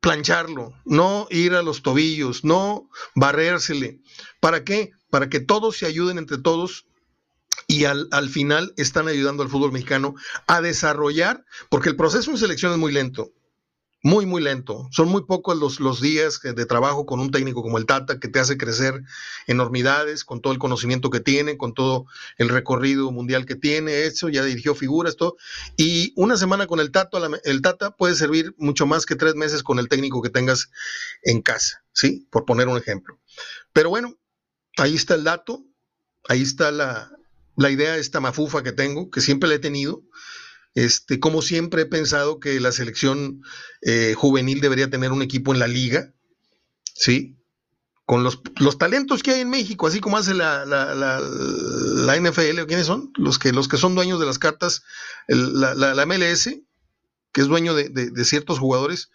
plancharlo, 0.00 0.74
no 0.84 1.26
ir 1.30 1.54
a 1.54 1.62
los 1.62 1.82
tobillos, 1.82 2.44
no 2.44 2.88
barrérsele. 3.14 4.00
¿Para 4.40 4.64
qué? 4.64 4.92
Para 5.10 5.28
que 5.28 5.40
todos 5.40 5.78
se 5.78 5.86
ayuden 5.86 6.18
entre 6.18 6.38
todos 6.38 6.86
y 7.66 7.84
al, 7.84 8.08
al, 8.12 8.28
final 8.28 8.72
están 8.76 9.08
ayudando 9.08 9.42
al 9.42 9.48
fútbol 9.48 9.72
mexicano 9.72 10.14
a 10.46 10.60
desarrollar, 10.60 11.44
porque 11.68 11.90
el 11.90 11.96
proceso 11.96 12.30
de 12.30 12.38
selección 12.38 12.72
es 12.72 12.78
muy 12.78 12.92
lento 12.92 13.32
muy, 14.08 14.24
muy 14.24 14.42
lento. 14.42 14.88
Son 14.90 15.08
muy 15.08 15.24
pocos 15.24 15.58
los, 15.58 15.80
los 15.80 16.00
días 16.00 16.40
de 16.42 16.64
trabajo 16.64 17.04
con 17.04 17.20
un 17.20 17.30
técnico 17.30 17.62
como 17.62 17.76
el 17.76 17.84
Tata 17.84 18.18
que 18.18 18.28
te 18.28 18.40
hace 18.40 18.56
crecer 18.56 19.02
enormidades 19.46 20.24
con 20.24 20.40
todo 20.40 20.54
el 20.54 20.58
conocimiento 20.58 21.10
que 21.10 21.20
tiene, 21.20 21.58
con 21.58 21.74
todo 21.74 22.06
el 22.38 22.48
recorrido 22.48 23.12
mundial 23.12 23.44
que 23.44 23.54
tiene, 23.54 24.04
eso, 24.04 24.30
ya 24.30 24.42
dirigió 24.42 24.74
figuras, 24.74 25.16
todo. 25.16 25.36
Y 25.76 26.14
una 26.16 26.38
semana 26.38 26.66
con 26.66 26.80
el 26.80 26.90
Tata, 26.90 27.18
el 27.44 27.60
Tata 27.60 27.90
puede 27.90 28.14
servir 28.14 28.54
mucho 28.56 28.86
más 28.86 29.04
que 29.04 29.14
tres 29.14 29.34
meses 29.34 29.62
con 29.62 29.78
el 29.78 29.90
técnico 29.90 30.22
que 30.22 30.30
tengas 30.30 30.70
en 31.22 31.42
casa, 31.42 31.84
¿sí? 31.92 32.26
Por 32.30 32.46
poner 32.46 32.66
un 32.68 32.78
ejemplo. 32.78 33.20
Pero 33.74 33.90
bueno, 33.90 34.16
ahí 34.78 34.94
está 34.94 35.16
el 35.16 35.24
dato, 35.24 35.66
ahí 36.28 36.40
está 36.40 36.70
la, 36.70 37.12
la 37.56 37.70
idea, 37.70 37.98
esta 37.98 38.20
mafufa 38.20 38.62
que 38.62 38.72
tengo, 38.72 39.10
que 39.10 39.20
siempre 39.20 39.50
la 39.50 39.56
he 39.56 39.58
tenido 39.58 40.02
este, 40.78 41.18
como 41.18 41.42
siempre 41.42 41.82
he 41.82 41.86
pensado 41.86 42.38
que 42.38 42.60
la 42.60 42.70
selección 42.70 43.42
eh, 43.82 44.14
juvenil 44.16 44.60
debería 44.60 44.88
tener 44.88 45.10
un 45.10 45.22
equipo 45.22 45.52
en 45.52 45.58
la 45.58 45.66
liga, 45.66 46.14
¿sí? 46.94 47.36
Con 48.06 48.22
los, 48.22 48.40
talentos 48.78 49.24
que 49.24 49.32
hay 49.32 49.40
en 49.40 49.50
México, 49.50 49.88
así 49.88 49.98
como 49.98 50.18
hace 50.18 50.34
la, 50.34 50.64
la, 50.64 52.16
NFL, 52.16 52.64
¿quiénes 52.68 52.86
son? 52.86 53.10
Los 53.16 53.40
que, 53.40 53.52
los 53.52 53.66
que 53.66 53.76
son 53.76 53.96
dueños 53.96 54.20
de 54.20 54.26
las 54.26 54.38
cartas, 54.38 54.84
la, 55.26 56.06
MLS, 56.06 56.44
que 57.32 57.40
es 57.40 57.48
dueño 57.48 57.74
de, 57.74 58.24
ciertos 58.24 58.60
jugadores. 58.60 59.10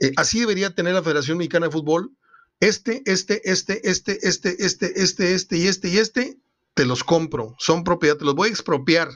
Eh, 0.00 0.12
así 0.16 0.40
debería 0.40 0.74
tener 0.74 0.94
la 0.94 1.02
Federación 1.02 1.36
Mexicana 1.36 1.66
de 1.66 1.72
Fútbol. 1.72 2.16
Este, 2.58 3.02
este, 3.04 3.42
este, 3.50 3.88
este, 3.88 4.26
este, 4.26 4.66
este, 4.66 5.02
este, 5.02 5.34
este 5.34 5.58
y 5.58 5.66
este 5.66 5.88
y 5.88 5.98
este, 5.98 6.40
te 6.72 6.86
los 6.86 7.04
compro, 7.04 7.54
son 7.58 7.84
propiedad, 7.84 8.16
te 8.16 8.24
los 8.24 8.34
voy 8.34 8.48
a 8.48 8.52
expropiar 8.52 9.10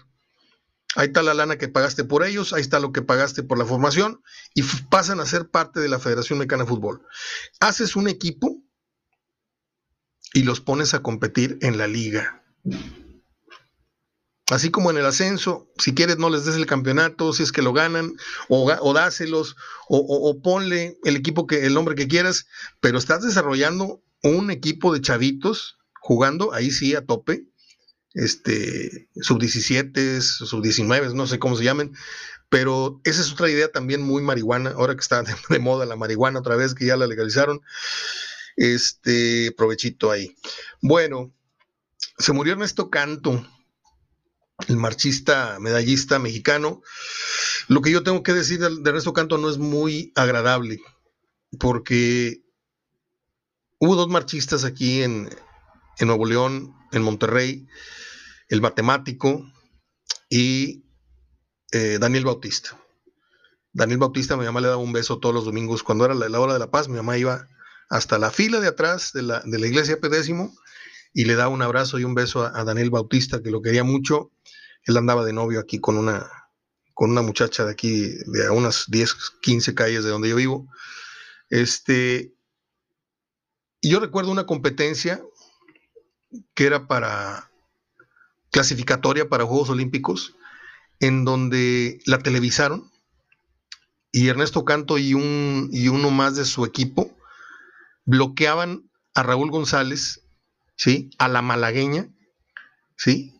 Ahí 0.96 1.08
está 1.08 1.22
la 1.22 1.34
lana 1.34 1.56
que 1.56 1.68
pagaste 1.68 2.04
por 2.04 2.24
ellos, 2.24 2.52
ahí 2.52 2.60
está 2.60 2.80
lo 2.80 2.92
que 2.92 3.02
pagaste 3.02 3.42
por 3.42 3.58
la 3.58 3.64
formación 3.64 4.22
y 4.54 4.62
pasan 4.90 5.20
a 5.20 5.26
ser 5.26 5.48
parte 5.48 5.78
de 5.80 5.88
la 5.88 6.00
Federación 6.00 6.38
Mexicana 6.38 6.64
de 6.64 6.68
Fútbol. 6.68 7.06
Haces 7.60 7.94
un 7.94 8.08
equipo 8.08 8.62
y 10.32 10.42
los 10.42 10.60
pones 10.60 10.94
a 10.94 11.02
competir 11.02 11.58
en 11.60 11.78
la 11.78 11.86
liga. 11.86 12.42
Así 14.50 14.72
como 14.72 14.90
en 14.90 14.98
el 14.98 15.06
ascenso, 15.06 15.70
si 15.78 15.94
quieres 15.94 16.18
no 16.18 16.28
les 16.28 16.44
des 16.44 16.56
el 16.56 16.66
campeonato, 16.66 17.32
si 17.32 17.44
es 17.44 17.52
que 17.52 17.62
lo 17.62 17.72
ganan, 17.72 18.12
o, 18.48 18.92
dáselos, 18.92 19.54
o, 19.88 19.98
o, 19.98 20.42
ponle 20.42 20.98
el 21.04 21.14
equipo 21.14 21.46
que, 21.46 21.66
el 21.66 21.74
nombre 21.74 21.94
que 21.94 22.08
quieras, 22.08 22.46
pero 22.80 22.98
estás 22.98 23.22
desarrollando 23.22 24.02
un 24.24 24.50
equipo 24.50 24.92
de 24.92 25.00
chavitos 25.00 25.78
jugando 26.00 26.52
ahí 26.52 26.72
sí 26.72 26.96
a 26.96 27.06
tope, 27.06 27.44
este, 28.14 29.08
sub 29.20 29.38
17, 29.38 30.20
sub 30.20 30.62
19, 30.62 31.14
no 31.14 31.26
sé 31.26 31.38
cómo 31.38 31.56
se 31.56 31.64
llamen, 31.64 31.92
pero 32.48 33.00
esa 33.04 33.20
es 33.22 33.32
otra 33.32 33.48
idea 33.48 33.70
también 33.70 34.02
muy 34.02 34.22
marihuana, 34.22 34.70
ahora 34.70 34.94
que 34.94 35.00
está 35.00 35.22
de, 35.48 35.58
moda 35.58 35.86
la 35.86 35.96
marihuana 35.96 36.40
otra 36.40 36.56
vez, 36.56 36.74
que 36.74 36.86
ya 36.86 36.96
la 36.96 37.06
legalizaron, 37.06 37.60
este, 38.56 39.52
provechito 39.56 40.10
ahí. 40.10 40.36
Bueno, 40.82 41.32
se 42.18 42.32
murió 42.32 42.52
Ernesto 42.52 42.90
Canto, 42.90 43.46
el 44.68 44.76
marchista 44.76 45.58
medallista 45.60 46.18
mexicano. 46.18 46.82
Lo 47.68 47.80
que 47.80 47.90
yo 47.90 48.02
tengo 48.02 48.22
que 48.22 48.34
decir 48.34 48.58
de, 48.58 48.66
Ernesto 48.66 49.12
Canto 49.12 49.38
no 49.38 49.48
es 49.48 49.58
muy 49.58 50.12
agradable, 50.16 50.80
porque 51.58 52.42
hubo 53.78 53.94
dos 53.94 54.08
marchistas 54.08 54.64
aquí 54.64 55.02
en, 55.02 55.30
en 56.00 56.08
Nuevo 56.08 56.26
León, 56.26 56.74
en 56.92 57.02
Monterrey, 57.02 57.68
el 58.48 58.60
matemático 58.60 59.44
y 60.28 60.84
eh, 61.72 61.98
Daniel 62.00 62.24
Bautista. 62.24 62.76
Daniel 63.72 63.98
Bautista, 63.98 64.36
mi 64.36 64.44
mamá 64.44 64.60
le 64.60 64.68
daba 64.68 64.78
un 64.78 64.92
beso 64.92 65.20
todos 65.20 65.34
los 65.34 65.44
domingos. 65.44 65.82
Cuando 65.82 66.04
era 66.04 66.14
la, 66.14 66.40
hora 66.40 66.54
de 66.54 66.58
la 66.58 66.70
paz, 66.70 66.88
mi 66.88 66.96
mamá 66.96 67.18
iba 67.18 67.46
hasta 67.90 68.18
la 68.18 68.30
fila 68.30 68.60
de 68.60 68.68
atrás 68.68 69.12
de 69.12 69.22
la, 69.22 69.42
iglesia 69.44 70.00
Pedécimo 70.00 70.52
y 71.12 71.24
le 71.24 71.34
daba 71.34 71.50
un 71.50 71.62
abrazo 71.62 71.98
y 71.98 72.04
un 72.04 72.14
beso 72.14 72.44
a, 72.44 72.64
Daniel 72.64 72.90
Bautista, 72.90 73.42
que 73.42 73.50
lo 73.50 73.60
quería 73.60 73.84
mucho. 73.84 74.32
Él 74.84 74.96
andaba 74.96 75.24
de 75.24 75.34
novio 75.34 75.60
aquí 75.60 75.78
con 75.78 75.98
una, 75.98 76.28
con 76.94 77.10
una 77.10 77.22
muchacha 77.22 77.66
de 77.66 77.72
aquí, 77.72 78.08
de 78.26 78.48
unas 78.50 78.86
10, 78.88 79.14
15 79.42 79.74
calles 79.74 80.02
de 80.02 80.10
donde 80.10 80.30
yo 80.30 80.36
vivo. 80.36 80.66
Este, 81.50 82.32
y 83.82 83.90
yo 83.90 84.00
recuerdo 84.00 84.30
una 84.30 84.46
competencia 84.46 85.22
que 86.54 86.66
era 86.66 86.86
para 86.86 87.50
clasificatoria 88.50 89.28
para 89.28 89.44
Juegos 89.44 89.70
Olímpicos, 89.70 90.34
en 90.98 91.24
donde 91.24 92.00
la 92.06 92.18
televisaron 92.18 92.90
y 94.12 94.28
Ernesto 94.28 94.64
Canto 94.64 94.98
y, 94.98 95.14
un, 95.14 95.68
y 95.72 95.88
uno 95.88 96.10
más 96.10 96.36
de 96.36 96.44
su 96.44 96.64
equipo 96.64 97.16
bloqueaban 98.04 98.90
a 99.14 99.22
Raúl 99.22 99.50
González, 99.50 100.22
¿sí? 100.76 101.10
A 101.18 101.28
la 101.28 101.42
malagueña, 101.42 102.08
¿sí? 102.96 103.34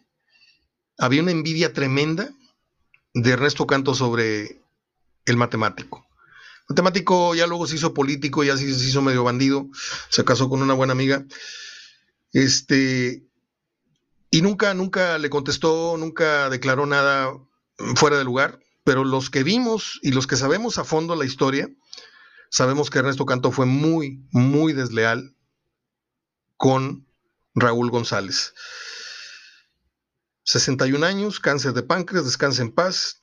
Había 0.98 1.22
una 1.22 1.32
envidia 1.32 1.72
tremenda 1.72 2.30
de 3.14 3.30
Ernesto 3.30 3.66
Canto 3.66 3.94
sobre 3.94 4.60
el 5.26 5.36
matemático. 5.36 6.06
El 6.68 6.74
matemático 6.74 7.34
ya 7.34 7.46
luego 7.46 7.66
se 7.66 7.76
hizo 7.76 7.94
político, 7.94 8.44
ya 8.44 8.56
se 8.56 8.64
hizo 8.64 9.02
medio 9.02 9.24
bandido, 9.24 9.68
se 10.08 10.24
casó 10.24 10.48
con 10.48 10.62
una 10.62 10.74
buena 10.74 10.92
amiga. 10.92 11.24
Este, 12.32 13.24
y 14.30 14.42
nunca, 14.42 14.74
nunca 14.74 15.18
le 15.18 15.30
contestó, 15.30 15.96
nunca 15.98 16.48
declaró 16.50 16.86
nada 16.86 17.32
fuera 17.96 18.18
de 18.18 18.24
lugar, 18.24 18.60
pero 18.84 19.04
los 19.04 19.30
que 19.30 19.42
vimos 19.42 19.98
y 20.02 20.12
los 20.12 20.26
que 20.26 20.36
sabemos 20.36 20.78
a 20.78 20.84
fondo 20.84 21.16
la 21.16 21.24
historia, 21.24 21.68
sabemos 22.50 22.90
que 22.90 22.98
Ernesto 22.98 23.26
Canto 23.26 23.50
fue 23.50 23.66
muy, 23.66 24.24
muy 24.30 24.72
desleal 24.72 25.34
con 26.56 27.06
Raúl 27.54 27.90
González. 27.90 28.54
61 30.44 31.04
años, 31.04 31.40
cáncer 31.40 31.72
de 31.72 31.82
páncreas, 31.82 32.24
descansa 32.24 32.62
en 32.62 32.72
paz 32.72 33.22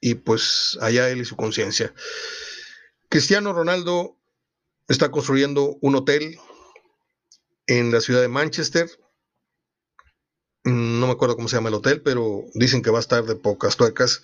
y 0.00 0.14
pues 0.14 0.78
allá 0.80 1.08
él 1.08 1.20
y 1.20 1.24
su 1.24 1.36
conciencia. 1.36 1.94
Cristiano 3.08 3.52
Ronaldo 3.52 4.16
está 4.88 5.10
construyendo 5.10 5.78
un 5.80 5.96
hotel 5.96 6.38
en 7.66 7.90
la 7.90 8.00
ciudad 8.00 8.20
de 8.20 8.28
Manchester 8.28 8.90
no 10.64 11.06
me 11.06 11.12
acuerdo 11.12 11.36
cómo 11.36 11.48
se 11.48 11.56
llama 11.56 11.68
el 11.68 11.74
hotel, 11.74 12.00
pero 12.00 12.46
dicen 12.54 12.82
que 12.82 12.90
va 12.90 12.98
a 12.98 13.00
estar 13.00 13.24
de 13.24 13.36
pocas 13.36 13.76
tuercas. 13.76 14.22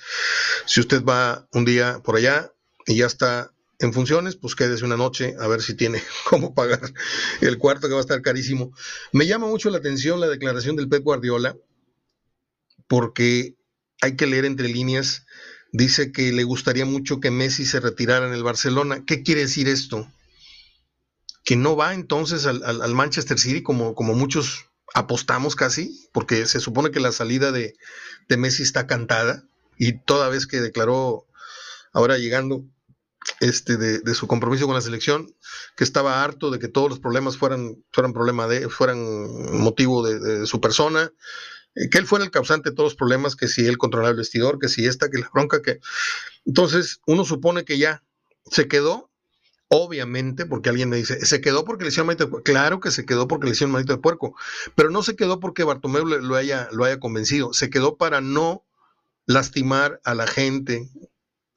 Si 0.64 0.80
usted 0.80 1.04
va 1.04 1.46
un 1.52 1.66
día 1.66 2.00
por 2.02 2.16
allá 2.16 2.52
y 2.86 2.96
ya 2.96 3.06
está 3.06 3.52
en 3.78 3.92
funciones, 3.92 4.36
pues 4.36 4.54
quédese 4.54 4.84
una 4.84 4.96
noche 4.96 5.36
a 5.38 5.46
ver 5.46 5.60
si 5.60 5.74
tiene 5.74 6.02
cómo 6.28 6.54
pagar 6.54 6.80
el 7.42 7.58
cuarto 7.58 7.88
que 7.88 7.94
va 7.94 8.00
a 8.00 8.02
estar 8.02 8.22
carísimo. 8.22 8.72
Me 9.12 9.26
llama 9.26 9.46
mucho 9.46 9.68
la 9.68 9.78
atención 9.78 10.18
la 10.18 10.28
declaración 10.28 10.76
del 10.76 10.88
Pep 10.88 11.04
Guardiola, 11.04 11.56
porque 12.88 13.56
hay 14.00 14.16
que 14.16 14.26
leer 14.26 14.46
entre 14.46 14.68
líneas. 14.68 15.26
Dice 15.72 16.10
que 16.10 16.32
le 16.32 16.44
gustaría 16.44 16.86
mucho 16.86 17.20
que 17.20 17.30
Messi 17.30 17.66
se 17.66 17.80
retirara 17.80 18.26
en 18.26 18.32
el 18.32 18.42
Barcelona. 18.42 19.04
¿Qué 19.04 19.22
quiere 19.22 19.42
decir 19.42 19.68
esto? 19.68 20.10
Que 21.50 21.56
no 21.56 21.74
va 21.74 21.94
entonces 21.94 22.46
al, 22.46 22.62
al 22.62 22.94
Manchester 22.94 23.36
City 23.36 23.60
como, 23.60 23.96
como 23.96 24.14
muchos 24.14 24.70
apostamos 24.94 25.56
casi, 25.56 26.08
porque 26.12 26.46
se 26.46 26.60
supone 26.60 26.92
que 26.92 27.00
la 27.00 27.10
salida 27.10 27.50
de, 27.50 27.74
Messi 28.28 28.62
está 28.62 28.86
cantada 28.86 29.42
y 29.76 29.98
toda 29.98 30.28
vez 30.28 30.46
que 30.46 30.60
declaró, 30.60 31.26
ahora 31.92 32.18
llegando 32.18 32.64
este, 33.40 33.76
de, 33.76 34.14
su 34.14 34.28
compromiso 34.28 34.66
con 34.66 34.76
la 34.76 34.80
selección, 34.80 35.34
que 35.76 35.82
estaba 35.82 36.22
harto 36.22 36.52
de 36.52 36.60
que 36.60 36.68
todos 36.68 36.88
los 36.88 37.00
problemas 37.00 37.36
fueran, 37.36 37.82
fueran, 37.90 38.12
problema 38.12 38.46
de, 38.46 38.68
fueran 38.68 39.58
motivo 39.58 40.06
de, 40.06 40.46
su 40.46 40.60
persona, 40.60 41.12
eh, 41.74 41.88
que 41.90 41.98
él 41.98 42.06
fuera 42.06 42.24
el 42.24 42.30
causante 42.30 42.70
de 42.70 42.76
todos 42.76 42.92
los 42.92 42.96
problemas, 42.96 43.34
que 43.34 43.48
si 43.48 43.66
él 43.66 43.78
controlaba 43.78 44.10
el 44.10 44.16
vestidor, 44.16 44.60
que 44.60 44.68
si 44.68 44.86
esta, 44.86 45.10
que 45.10 45.18
la 45.18 45.30
bronca, 45.34 45.62
que... 45.62 45.80
Entonces 46.44 47.00
uno 47.06 47.24
supone 47.24 47.64
que 47.64 47.78
ya 47.78 48.04
se 48.50 48.68
quedó 48.68 49.09
Obviamente, 49.72 50.46
porque 50.46 50.68
alguien 50.68 50.88
me 50.88 50.96
dice, 50.96 51.24
se 51.24 51.40
quedó 51.40 51.64
porque 51.64 51.84
le 51.84 51.90
hicieron 51.90 52.08
manito 52.08 52.24
de 52.24 52.30
puerco. 52.30 52.44
Claro 52.44 52.80
que 52.80 52.90
se 52.90 53.06
quedó 53.06 53.28
porque 53.28 53.46
le 53.46 53.52
hicieron 53.52 53.70
manito 53.70 53.92
de 53.92 54.02
puerco, 54.02 54.34
pero 54.74 54.90
no 54.90 55.04
se 55.04 55.14
quedó 55.14 55.38
porque 55.38 55.62
Bartomeu 55.62 56.04
lo 56.04 56.34
haya, 56.34 56.68
lo 56.72 56.84
haya 56.84 56.98
convencido. 56.98 57.52
Se 57.52 57.70
quedó 57.70 57.96
para 57.96 58.20
no 58.20 58.64
lastimar 59.26 60.00
a 60.02 60.14
la 60.14 60.26
gente, 60.26 60.90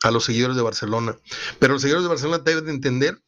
a 0.03 0.11
los 0.11 0.25
seguidores 0.25 0.55
de 0.55 0.61
Barcelona. 0.61 1.17
Pero 1.57 1.73
los 1.73 1.81
seguidores 1.81 2.03
de 2.03 2.09
Barcelona 2.09 2.37
deben 2.37 2.65
de 2.65 2.71
entender 2.71 3.21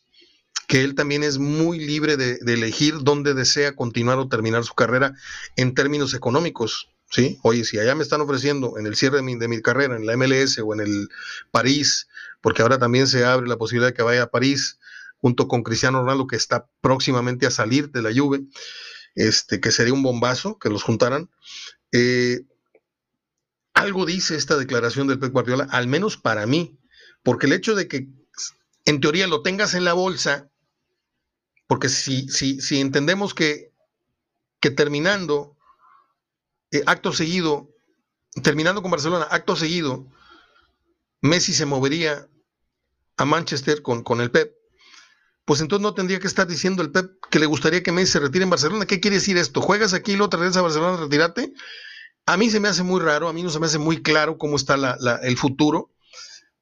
que 0.68 0.84
él 0.84 0.94
también 0.94 1.24
es 1.24 1.40
muy 1.40 1.80
libre 1.80 2.16
de, 2.16 2.38
elegir 2.46 3.00
dónde 3.02 3.34
desea 3.34 3.76
continuar 3.76 4.20
o 4.20 4.30
terminar 4.30 4.64
su 4.64 4.76
carrera 4.76 5.16
en 5.56 5.74
términos 5.74 6.14
económicos. 6.14 6.90
¿Sí? 7.10 7.40
Oye, 7.44 7.64
si 7.64 7.80
allá 7.80 7.96
me 7.96 8.04
están 8.04 8.22
ofreciendo 8.22 8.78
en 8.78 8.86
el 8.86 8.96
cierre 8.96 9.18
de 9.18 9.24
mi, 9.24 9.36
de 9.36 9.48
mi, 9.48 9.62
carrera, 9.62 9.96
en 9.96 10.06
la 10.06 10.18
MLS 10.18 10.60
o 10.60 10.74
en 10.74 10.82
el 10.82 11.10
París, 11.52 12.08
porque 12.42 12.62
ahora 12.62 12.78
también 12.78 13.08
se 13.08 13.26
abre 13.26 13.48
la 13.48 13.58
posibilidad 13.58 13.90
de 13.90 13.94
que 13.94 14.04
vaya 14.04 14.24
a 14.24 14.32
París 14.32 14.80
junto 15.18 15.48
con 15.48 15.64
Cristiano 15.64 16.02
Ronaldo, 16.02 16.28
que 16.28 16.36
está 16.36 16.68
próximamente 16.82 17.46
a 17.46 17.52
salir 17.52 17.92
de 17.92 18.02
la 18.02 18.14
Juve, 18.14 18.44
este, 19.16 19.60
que 19.60 19.72
sería 19.72 19.94
un 19.94 20.04
bombazo 20.04 20.60
que 20.60 20.70
los 20.70 20.84
juntaran. 20.84 21.30
Eh, 21.92 22.42
algo 23.74 24.06
dice 24.06 24.36
esta 24.36 24.58
declaración 24.58 25.08
del 25.08 25.20
Pep 25.20 25.32
Guardiola, 25.32 25.68
al 25.72 25.88
menos 25.88 26.18
para 26.18 26.46
mí, 26.46 26.78
porque 27.24 27.48
el 27.48 27.54
hecho 27.54 27.76
de 27.76 27.88
que 27.88 28.08
en 28.86 29.02
teoría 29.02 29.28
lo 29.28 29.42
tengas 29.42 29.74
en 29.74 29.84
la 29.84 29.94
bolsa, 29.94 30.50
porque 31.68 31.90
si, 31.90 32.30
si, 32.30 32.62
si 32.62 32.80
entendemos 32.80 33.34
que, 33.34 33.72
que 34.60 34.70
terminando 34.70 35.55
eh, 36.72 36.84
acto 36.86 37.14
seguido, 37.14 37.70
terminando 38.44 38.82
con 38.82 38.92
Barcelona, 38.92 39.28
acto 39.30 39.56
seguido, 39.56 40.08
Messi 41.22 41.54
se 41.54 41.66
movería 41.66 42.28
a 43.18 43.26
Manchester 43.26 43.82
con, 43.82 44.04
con 44.04 44.22
el 44.22 44.32
Pep, 44.32 44.54
pues 45.46 45.62
entonces 45.62 45.84
no 45.84 45.94
tendría 45.94 46.20
que 46.20 46.28
estar 46.28 46.48
diciendo 46.48 46.82
el 46.82 46.92
Pep 46.92 47.20
que 47.30 47.40
le 47.40 47.46
gustaría 47.46 47.84
que 47.84 47.92
Messi 47.92 48.14
se 48.14 48.20
retire 48.20 48.44
en 48.44 48.50
Barcelona. 48.50 48.86
¿Qué 48.86 49.00
quiere 49.00 49.18
decir 49.18 49.38
esto? 49.38 49.62
¿Juegas 49.62 49.94
aquí 49.94 50.14
y 50.14 50.16
luego 50.16 50.30
te 50.30 50.38
regresas 50.38 50.58
a 50.58 50.64
Barcelona, 50.64 50.98
retírate? 50.98 51.54
A 52.26 52.38
mí 52.38 52.50
se 52.50 52.60
me 52.60 52.68
hace 52.68 52.82
muy 52.82 53.00
raro, 53.00 53.30
a 53.30 53.34
mí 53.34 53.44
no 53.44 53.50
se 53.50 53.60
me 53.60 53.68
hace 53.68 53.78
muy 53.78 54.02
claro 54.02 54.38
cómo 54.38 54.56
está 54.56 54.98
el 55.22 55.38
futuro 55.38 55.92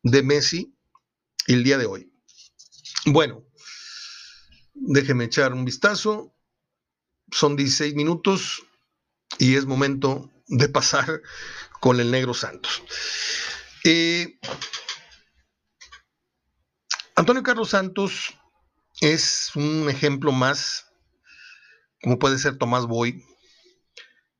de 0.01 0.21
Messi 0.21 0.75
el 1.47 1.63
día 1.63 1.77
de 1.77 1.85
hoy. 1.85 2.11
Bueno, 3.05 3.45
déjeme 4.73 5.25
echar 5.25 5.53
un 5.53 5.63
vistazo. 5.63 6.35
Son 7.31 7.55
16 7.55 7.95
minutos 7.95 8.63
y 9.37 9.55
es 9.55 9.65
momento 9.65 10.29
de 10.47 10.69
pasar 10.69 11.21
con 11.79 11.99
el 11.99 12.11
negro 12.11 12.33
Santos. 12.33 12.83
Eh, 13.83 14.39
Antonio 17.15 17.43
Carlos 17.43 17.69
Santos 17.69 18.33
es 19.01 19.51
un 19.55 19.89
ejemplo 19.89 20.31
más, 20.31 20.87
como 22.01 22.19
puede 22.19 22.37
ser 22.37 22.57
Tomás 22.57 22.85
Boy, 22.85 23.23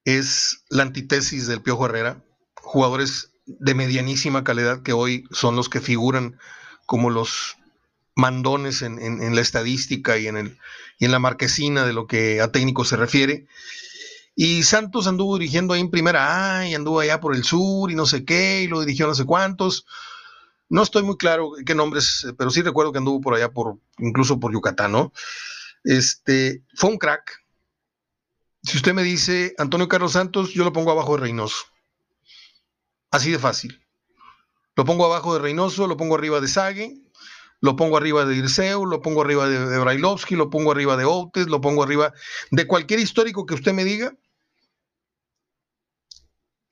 es 0.06 0.64
la 0.70 0.84
antítesis 0.84 1.48
del 1.48 1.62
Piojo 1.62 1.86
Herrera, 1.86 2.24
jugadores 2.56 3.32
de 3.46 3.74
medianísima 3.74 4.44
calidad 4.44 4.84
que 4.84 4.94
hoy 4.94 5.26
son 5.32 5.56
los 5.56 5.70
que 5.70 5.82
figuran 5.82 6.40
como 6.86 7.10
los 7.10 7.58
mandones 8.16 8.82
en, 8.82 9.36
la 9.36 9.42
estadística 9.42 10.18
y 10.18 10.28
en, 10.28 10.38
el, 10.38 10.60
y 11.00 11.06
en 11.06 11.12
la 11.12 11.20
marquesina 11.20 11.86
de 11.86 11.94
lo 11.94 12.08
que 12.08 12.42
a 12.42 12.52
técnico 12.52 12.86
se 12.86 12.96
refiere. 12.96 13.48
Y 14.36 14.64
Santos 14.64 15.08
anduvo 15.08 15.38
dirigiendo 15.38 15.74
ahí 15.74 15.82
en 15.82 15.92
primera 15.92 16.60
A 16.60 16.68
y 16.68 16.76
anduvo 16.76 17.00
allá 17.00 17.20
por 17.20 17.36
el 17.36 17.44
sur 17.44 17.92
y 17.92 17.96
no 17.96 18.06
sé 18.06 18.26
qué, 18.26 18.64
y 18.64 18.68
lo 18.68 18.82
dirigió 18.82 19.08
no 19.08 19.16
sé 19.16 19.26
cuántos. 19.26 19.86
No 20.70 20.82
estoy 20.82 21.04
muy 21.04 21.18
claro 21.18 21.52
qué 21.66 21.76
nombres, 21.76 22.26
pero 22.38 22.50
sí 22.50 22.62
recuerdo 22.62 22.92
que 22.92 22.98
anduvo 22.98 23.22
por 23.22 23.36
allá, 23.36 23.52
por, 23.52 23.78
incluso 24.00 24.40
por 24.40 24.52
Yucatán, 24.52 24.92
¿no? 24.92 25.14
Este, 25.84 26.64
fue 26.74 26.90
un 26.90 26.98
crack, 26.98 27.44
si 28.64 28.78
usted 28.78 28.94
me 28.94 29.04
dice 29.04 29.54
Antonio 29.58 29.90
Carlos 29.90 30.14
Santos, 30.14 30.54
yo 30.54 30.64
lo 30.64 30.72
pongo 30.72 30.92
abajo 30.92 31.16
de 31.16 31.24
Reynoso. 31.24 31.66
Así 33.12 33.30
de 33.30 33.38
fácil. 33.38 33.86
Lo 34.76 34.86
pongo 34.86 35.06
abajo 35.06 35.34
de 35.34 35.42
Reynoso, 35.42 35.86
lo 35.86 35.98
pongo 35.98 36.16
arriba 36.16 36.40
de 36.40 36.48
Sague, 36.48 36.96
lo 37.60 37.76
pongo 37.76 37.98
arriba 37.98 38.26
de 38.26 38.36
Irseu, 38.36 38.86
lo 38.86 39.02
pongo 39.02 39.22
arriba 39.22 39.48
de, 39.48 39.80
Brailovsky, 39.80 40.36
lo 40.36 40.50
pongo 40.50 40.72
arriba 40.72 40.96
de 40.96 41.04
Outes, 41.04 41.48
lo 41.48 41.60
pongo 41.60 41.84
arriba 41.84 42.14
de 42.52 42.66
cualquier 42.66 43.02
histórico 43.02 43.46
que 43.46 43.54
usted 43.54 43.74
me 43.74 43.84
diga. 43.84 44.16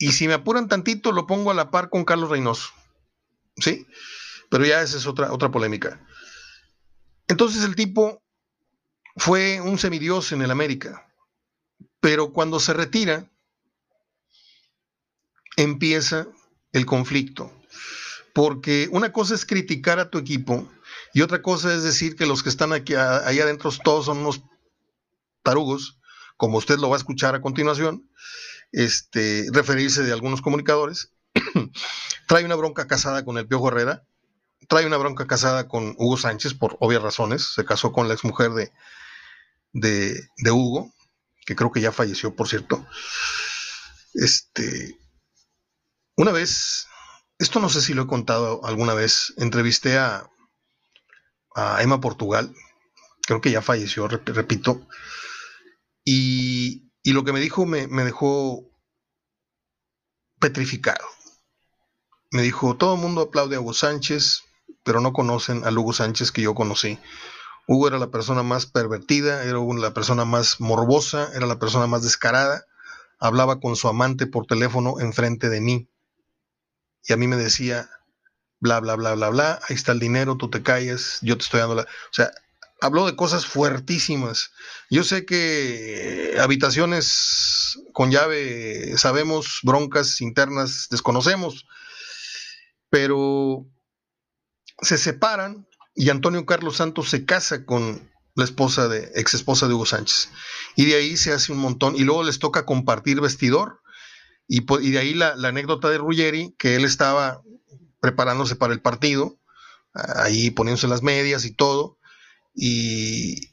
Y 0.02 0.14
si 0.14 0.28
me 0.28 0.34
apuran 0.34 0.68
tantito, 0.68 1.12
lo 1.12 1.28
pongo 1.28 1.52
a 1.52 1.54
la 1.54 1.70
par 1.70 1.92
con 1.92 2.06
Carlos 2.06 2.32
Reynoso. 2.32 2.72
¿Sí? 3.58 3.86
Pero 4.50 4.66
ya 4.66 4.82
esa 4.82 4.98
es 4.98 5.06
otra, 5.06 5.32
otra 5.32 5.52
polémica. 5.52 6.04
Entonces 7.28 7.64
el 7.64 7.76
tipo 7.76 8.20
fue 9.16 9.62
un 9.62 9.78
semidios 9.78 10.32
en 10.32 10.42
el 10.42 10.50
América. 10.50 11.08
Pero 12.00 12.34
cuando 12.34 12.60
se 12.60 12.74
retira, 12.74 13.30
empieza 15.56 16.28
el 16.72 16.88
conflicto. 16.88 17.54
Porque 18.34 18.90
una 18.92 19.14
cosa 19.14 19.36
es 19.36 19.46
criticar 19.46 20.00
a 20.00 20.10
tu 20.10 20.18
equipo 20.18 20.68
y 21.14 21.22
otra 21.22 21.44
cosa 21.44 21.76
es 21.76 21.84
decir 21.84 22.16
que 22.16 22.26
los 22.26 22.42
que 22.42 22.50
están 22.50 22.74
aquí 22.74 22.96
ahí 22.96 23.40
adentro 23.40 23.70
todos 23.84 24.06
son 24.06 24.18
unos 24.18 24.42
tarugos, 25.44 26.00
como 26.38 26.58
usted 26.58 26.80
lo 26.80 26.90
va 26.90 26.96
a 26.96 26.98
escuchar 26.98 27.36
a 27.36 27.42
continuación, 27.42 28.10
este, 28.72 29.48
referirse 29.52 30.04
de 30.04 30.14
algunos 30.14 30.42
comunicadores. 30.42 31.14
trae 32.28 32.46
una 32.46 32.56
bronca 32.56 32.88
casada 32.88 33.24
con 33.26 33.38
el 33.38 33.48
Piojo 33.48 33.70
Herrera, 33.70 34.06
trae 34.68 34.86
una 34.86 34.98
bronca 34.98 35.28
casada 35.28 35.68
con 35.68 35.96
Hugo 35.98 36.18
Sánchez 36.18 36.54
por 36.54 36.78
obvias 36.80 37.02
razones, 37.02 37.54
se 37.54 37.66
casó 37.66 37.92
con 37.92 38.08
la 38.08 38.14
exmujer 38.14 38.52
de, 38.52 38.72
de, 39.74 40.30
de 40.38 40.52
Hugo, 40.52 40.94
que 41.46 41.56
creo 41.56 41.72
que 41.72 41.82
ya 41.82 41.92
falleció, 41.92 42.36
por 42.36 42.48
cierto. 42.48 42.86
Este, 44.14 44.98
una 46.16 46.32
vez, 46.32 46.88
esto 47.40 47.60
no 47.60 47.70
sé 47.70 47.82
si 47.82 47.94
lo 47.94 48.04
he 48.04 48.08
contado 48.08 48.66
alguna 48.66 48.94
vez, 48.94 49.34
entrevisté 49.38 49.98
a, 49.98 50.30
a 51.56 51.82
Emma 51.82 52.00
Portugal, 52.02 52.54
creo 53.24 53.42
que 53.42 53.52
ya 53.52 53.62
falleció, 53.62 54.08
repito, 54.08 54.88
y, 56.04 56.91
y, 57.04 57.14
lo 57.14 57.24
que 57.24 57.34
me 57.34 57.40
dijo 57.40 57.66
me, 57.66 57.88
me 57.88 58.04
dejó 58.04 58.64
petrificado. 60.40 61.06
Me 62.32 62.42
dijo, 62.42 62.76
todo 62.76 62.96
el 62.96 63.02
mundo 63.02 63.22
aplaude 63.22 63.56
a 63.56 63.62
Hugo 63.62 63.74
Sánchez, 63.74 64.44
pero 64.84 65.02
no 65.02 65.14
conocen 65.14 65.66
al 65.66 65.78
Hugo 65.78 65.94
Sánchez 65.94 66.32
que 66.32 66.42
yo 66.42 66.56
conocí. 66.56 67.00
Hugo 67.68 67.88
era 67.88 68.00
la 68.00 68.12
persona 68.12 68.44
más 68.44 68.66
pervertida, 68.66 69.44
era 69.44 69.60
la 69.60 69.94
persona 69.94 70.26
más 70.26 70.60
morbosa, 70.60 71.30
era 71.36 71.46
la 71.46 71.60
persona 71.60 71.88
más 71.88 72.04
descarada. 72.04 72.66
Hablaba 73.20 73.60
con 73.60 73.76
su 73.76 73.88
amante 73.88 74.28
por 74.28 74.48
teléfono 74.48 75.00
enfrente 75.00 75.50
de 75.50 75.62
mí. 75.62 75.90
Y 77.04 77.14
a 77.14 77.18
mí 77.18 77.28
me 77.28 77.36
decía, 77.36 77.90
bla, 78.60 78.80
bla, 78.80 78.96
bla, 78.96 79.14
bla, 79.16 79.30
bla, 79.30 79.60
ahí 79.68 79.76
está 79.76 79.92
el 79.92 80.00
dinero, 80.00 80.38
tú 80.38 80.50
te 80.50 80.64
calles, 80.64 81.20
yo 81.22 81.38
te 81.38 81.44
estoy 81.44 81.60
dando 81.60 81.76
la... 81.76 81.84
O 81.84 82.14
sea, 82.14 82.32
habló 82.82 83.06
de 83.06 83.16
cosas 83.16 83.46
fuertísimas. 83.46 84.52
Yo 84.90 85.04
sé 85.04 85.26
que 85.26 86.36
habitaciones 86.42 87.80
con 87.94 88.12
llave, 88.12 88.98
sabemos, 88.98 89.60
broncas 89.64 90.20
internas, 90.20 90.88
desconocemos, 90.90 91.68
pero 92.90 93.66
se 94.82 94.98
separan 94.98 95.68
y 95.96 96.10
Antonio 96.10 96.46
Carlos 96.46 96.78
Santos 96.78 97.10
se 97.10 97.26
casa 97.26 97.66
con 97.66 98.12
la 98.36 98.44
esposa 98.44 98.88
de, 98.88 99.12
ex 99.16 99.34
esposa 99.34 99.68
de 99.68 99.74
Hugo 99.74 99.86
Sánchez. 99.86 100.30
Y 100.76 100.86
de 100.86 100.96
ahí 100.96 101.18
se 101.18 101.34
hace 101.34 101.52
un 101.52 101.60
montón. 101.60 101.96
Y 101.96 102.04
luego 102.04 102.24
les 102.24 102.40
toca 102.40 102.66
compartir 102.66 103.22
vestidor. 103.22 103.82
Y, 104.48 104.66
de 104.92 105.00
ahí 105.00 105.14
la, 105.14 105.34
anécdota 105.34 105.90
de 105.90 105.98
Ruggeri, 105.98 106.56
que 106.58 106.76
él 106.76 106.86
estaba 106.86 107.42
preparándose 108.00 108.56
para 108.56 108.74
el 108.74 108.82
partido, 108.82 109.38
ahí 109.94 110.50
poniéndose 110.50 110.88
las 110.88 111.04
medias 111.04 111.46
y 111.46 111.54
todo. 111.54 112.00
Y, 112.54 113.50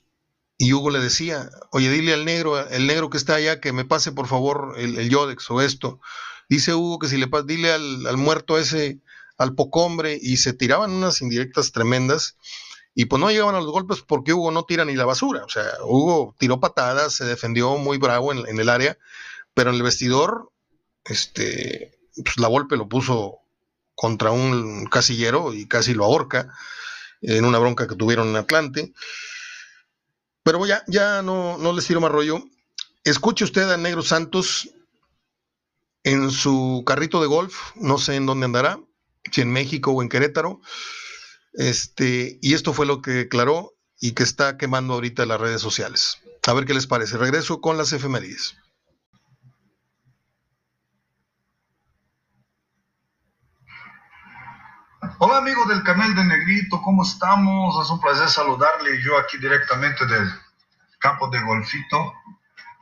Hugo 0.73 0.91
le 0.91 0.99
decía, 0.99 1.51
oye, 1.71 1.91
dile 1.91 2.15
al 2.15 2.25
negro, 2.25 2.69
el 2.69 2.87
negro 2.87 3.11
que 3.11 3.17
está 3.17 3.37
allá, 3.37 3.61
que 3.61 3.73
me 3.73 3.85
pase 3.85 4.13
por 4.13 4.27
favor 4.27 4.75
el, 4.77 5.09
Yodex 5.09 5.51
o 5.51 5.61
esto. 5.61 6.01
Dice 6.49 6.75
Hugo 6.75 6.99
que 6.99 7.09
si 7.09 7.17
le 7.17 7.29
pasa, 7.29 7.45
dile 7.47 7.73
al, 7.73 8.07
al 8.07 8.17
muerto 8.17 8.59
ese 8.59 9.01
al 9.39 9.55
pocombre 9.55 10.19
y 10.21 10.39
se 10.39 10.53
tiraban 10.53 10.91
unas 10.91 11.23
indirectas 11.23 11.71
tremendas 11.73 12.37
y 12.95 13.05
pues 13.05 13.21
no 13.21 13.31
llegaban 13.31 13.55
a 13.55 13.61
los 13.61 13.71
golpes 13.71 14.03
porque 14.03 14.33
Hugo 14.33 14.51
no 14.51 14.65
tira 14.65 14.85
ni 14.85 14.97
la 14.97 15.05
basura. 15.05 15.45
O 15.45 15.49
sea, 15.49 15.65
Hugo 15.85 16.35
tiró 16.37 16.59
patadas, 16.59 17.15
se 17.15 17.25
defendió 17.25 17.77
muy 17.77 17.97
bravo 17.97 18.33
en, 18.33 18.59
el 18.59 18.69
área, 18.69 18.99
pero 19.55 19.71
en 19.71 19.77
el 19.77 19.85
vestidor, 19.85 20.51
este, 21.05 21.97
pues 22.17 22.39
la 22.39 22.49
golpe 22.49 22.77
lo 22.77 22.89
puso 22.89 23.39
contra 23.95 24.33
un 24.33 24.87
casillero 24.87 25.55
y 25.55 25.67
casi 25.67 25.95
lo 25.95 26.05
ahorca 26.05 26.53
en 27.23 27.45
una 27.45 27.59
bronca 27.59 27.87
que 27.87 27.97
tuvieron 27.97 28.29
en 28.29 28.37
Atlante. 28.37 28.93
Pero 30.43 30.65
ya, 30.67 30.83
ya 30.87 31.23
no, 31.23 31.59
no 31.59 31.73
les 31.73 31.87
tiro 31.87 32.01
más 32.01 32.11
rollo. 32.11 32.43
Escuche 33.05 33.45
usted 33.45 33.71
a 33.71 33.77
Negro 33.77 34.03
Santos 34.03 34.71
en 36.05 36.31
su 36.31 36.83
carrito 36.87 37.21
de 37.21 37.27
golf, 37.27 37.55
no 37.77 37.99
sé 37.99 38.15
en 38.15 38.27
dónde 38.27 38.47
andará, 38.47 38.81
si 39.31 39.41
en 39.41 39.53
México 39.53 39.93
o 39.93 40.03
en 40.03 40.09
Querétaro. 40.09 40.61
Este, 41.53 42.39
y 42.41 42.55
esto 42.55 42.73
fue 42.73 42.87
lo 42.87 43.03
que 43.03 43.11
declaró 43.11 43.75
y 44.01 44.13
que 44.13 44.23
está 44.23 44.57
quemando 44.57 44.95
ahorita 44.95 45.27
las 45.27 45.41
redes 45.41 45.61
sociales. 45.61 46.19
A 46.47 46.53
ver 46.55 46.65
qué 46.65 46.75
les 46.75 46.87
parece. 46.87 47.19
Regreso 47.19 47.61
con 47.61 47.77
las 47.77 47.93
efemérides. 47.93 48.57
Hola 55.21 55.39
amigos 55.39 55.67
del 55.67 55.83
canal 55.83 56.15
de 56.15 56.23
Negrito, 56.23 56.81
¿cómo 56.81 57.03
estamos? 57.03 57.85
Es 57.85 57.91
un 57.91 58.01
placer 58.01 58.29
saludarle 58.29 59.03
yo 59.03 59.19
aquí 59.19 59.37
directamente 59.39 60.07
del 60.07 60.31
campo 61.01 61.29
de 61.29 61.41
golfito, 61.41 62.15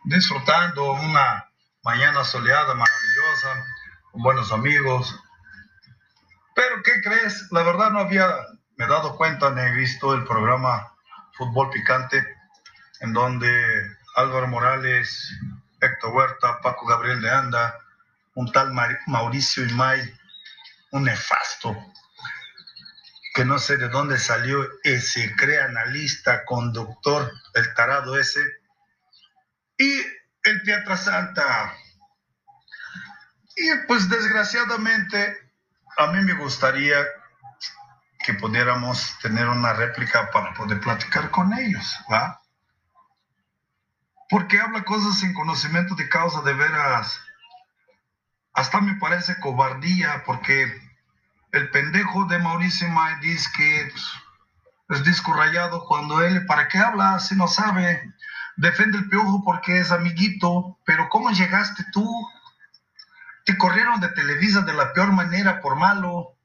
disfrutando 0.04 0.92
una 0.92 1.48
mañana 1.82 2.24
soleada, 2.24 2.74
maravillosa, 2.74 3.64
con 4.12 4.20
buenos 4.20 4.52
amigos. 4.52 5.18
Pero 6.54 6.82
¿qué 6.84 7.00
crees? 7.00 7.50
La 7.52 7.62
verdad 7.62 7.90
no 7.90 8.00
había 8.00 8.28
me 8.76 8.86
dado 8.86 9.16
cuenta, 9.16 9.48
ni 9.52 9.62
he 9.62 9.70
visto 9.70 10.12
el 10.12 10.24
programa 10.24 10.92
Fútbol 11.38 11.70
Picante, 11.70 12.22
en 13.00 13.14
donde 13.14 13.96
Álvaro 14.14 14.46
Morales, 14.46 15.32
Héctor 15.80 16.14
Huerta, 16.14 16.60
Paco 16.60 16.84
Gabriel 16.84 17.22
de 17.22 17.30
Anda, 17.30 17.78
un 18.34 18.52
tal 18.52 18.74
Mauricio 19.06 19.66
Imay, 19.66 20.14
un 20.90 21.04
nefasto, 21.04 21.74
que 23.36 23.44
no 23.44 23.58
sé 23.58 23.76
de 23.76 23.90
dónde 23.90 24.18
salió 24.18 24.66
ese, 24.82 25.36
cree 25.36 25.60
analista, 25.60 26.46
conductor, 26.46 27.30
el 27.52 27.74
tarado 27.74 28.18
ese, 28.18 28.40
y 29.76 30.00
el 30.42 30.96
Santa. 30.96 31.74
Y 33.54 33.86
pues 33.86 34.08
desgraciadamente 34.08 35.36
a 35.98 36.06
mí 36.06 36.22
me 36.22 36.32
gustaría 36.32 36.96
que 38.24 38.32
pudiéramos 38.32 39.18
tener 39.18 39.46
una 39.48 39.74
réplica 39.74 40.30
para 40.30 40.54
poder 40.54 40.80
platicar 40.80 41.30
con 41.30 41.52
ellos, 41.52 41.94
¿va? 42.10 42.40
Porque 44.30 44.58
habla 44.58 44.82
cosas 44.82 45.18
sin 45.18 45.34
conocimiento 45.34 45.94
de 45.94 46.08
causa 46.08 46.40
de 46.40 46.54
veras. 46.54 47.20
Hasta 48.54 48.80
me 48.80 48.94
parece 48.94 49.38
cobardía, 49.40 50.22
porque 50.24 50.85
el 51.56 51.70
pendejo 51.70 52.26
de 52.26 52.38
Mauricio 52.38 52.88
May 52.90 53.18
dice 53.20 53.48
que 53.56 53.92
pues, 54.86 55.00
es 55.00 55.06
disco 55.06 55.32
rayado 55.32 55.84
cuando 55.86 56.20
él, 56.20 56.44
¿para 56.46 56.68
qué 56.68 56.78
habla 56.78 57.18
si 57.18 57.34
no 57.34 57.48
sabe? 57.48 58.12
Defiende 58.56 58.98
el 58.98 59.08
piojo 59.08 59.42
porque 59.42 59.80
es 59.80 59.90
amiguito, 59.90 60.78
pero 60.84 61.08
¿cómo 61.08 61.30
llegaste 61.30 61.84
tú? 61.92 62.06
Te 63.44 63.56
corrieron 63.56 64.00
de 64.00 64.08
Televisa 64.10 64.62
de 64.62 64.74
la 64.74 64.92
peor 64.92 65.12
manera 65.12 65.60
por 65.60 65.76
malo. 65.76 66.36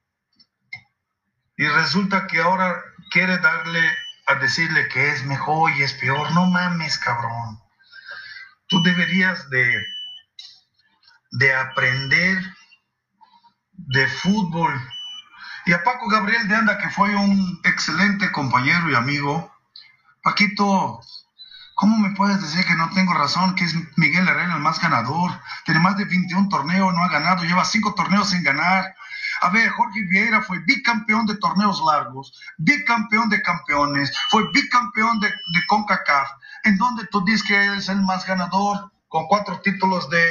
Y 1.57 1.67
resulta 1.67 2.27
que 2.27 2.41
ahora 2.41 2.81
quiere 3.11 3.37
darle 3.39 3.81
a 4.27 4.35
decirle 4.35 4.87
que 4.87 5.09
es 5.09 5.25
mejor 5.25 5.71
y 5.71 5.83
es 5.83 5.93
peor. 5.93 6.31
No 6.31 6.45
mames, 6.45 6.97
cabrón. 6.97 7.59
Tú 8.67 8.81
deberías 8.81 9.49
de, 9.49 9.85
de 11.31 11.53
aprender 11.53 12.37
de 13.73 14.07
fútbol 14.07 14.71
y 15.65 15.73
a 15.73 15.83
Paco 15.83 16.07
Gabriel 16.07 16.47
de 16.47 16.55
Anda, 16.55 16.77
que 16.77 16.89
fue 16.89 17.15
un 17.15 17.59
excelente 17.63 18.31
compañero 18.31 18.89
y 18.89 18.95
amigo. 18.95 19.53
Paquito, 20.23 21.01
¿cómo 21.75 21.97
me 21.97 22.15
puedes 22.15 22.41
decir 22.41 22.65
que 22.65 22.75
no 22.75 22.89
tengo 22.91 23.13
razón? 23.13 23.55
Que 23.55 23.65
es 23.65 23.75
Miguel 23.97 24.27
Herrera 24.27 24.55
el 24.55 24.61
más 24.61 24.81
ganador. 24.81 25.31
Tiene 25.65 25.79
más 25.79 25.97
de 25.97 26.05
21 26.05 26.49
torneos, 26.49 26.93
no 26.93 27.03
ha 27.03 27.09
ganado, 27.09 27.43
lleva 27.43 27.65
5 27.65 27.93
torneos 27.93 28.29
sin 28.29 28.43
ganar. 28.43 28.95
A 29.41 29.49
ver, 29.49 29.69
Jorge 29.69 30.01
Vieira 30.09 30.41
fue 30.41 30.59
bicampeón 30.59 31.25
de 31.25 31.35
torneos 31.37 31.81
largos, 31.85 32.39
bicampeón 32.57 33.27
de 33.29 33.41
campeones, 33.41 34.15
fue 34.29 34.43
bicampeón 34.53 35.19
de, 35.19 35.29
de 35.29 35.65
CONCACAF, 35.67 36.29
en 36.63 36.77
donde 36.77 37.07
tú 37.07 37.23
dices 37.25 37.43
que 37.47 37.65
él 37.65 37.73
es 37.79 37.89
el 37.89 38.01
más 38.03 38.25
ganador, 38.27 38.91
con 39.07 39.25
cuatro 39.27 39.59
títulos 39.61 40.09
de, 40.11 40.23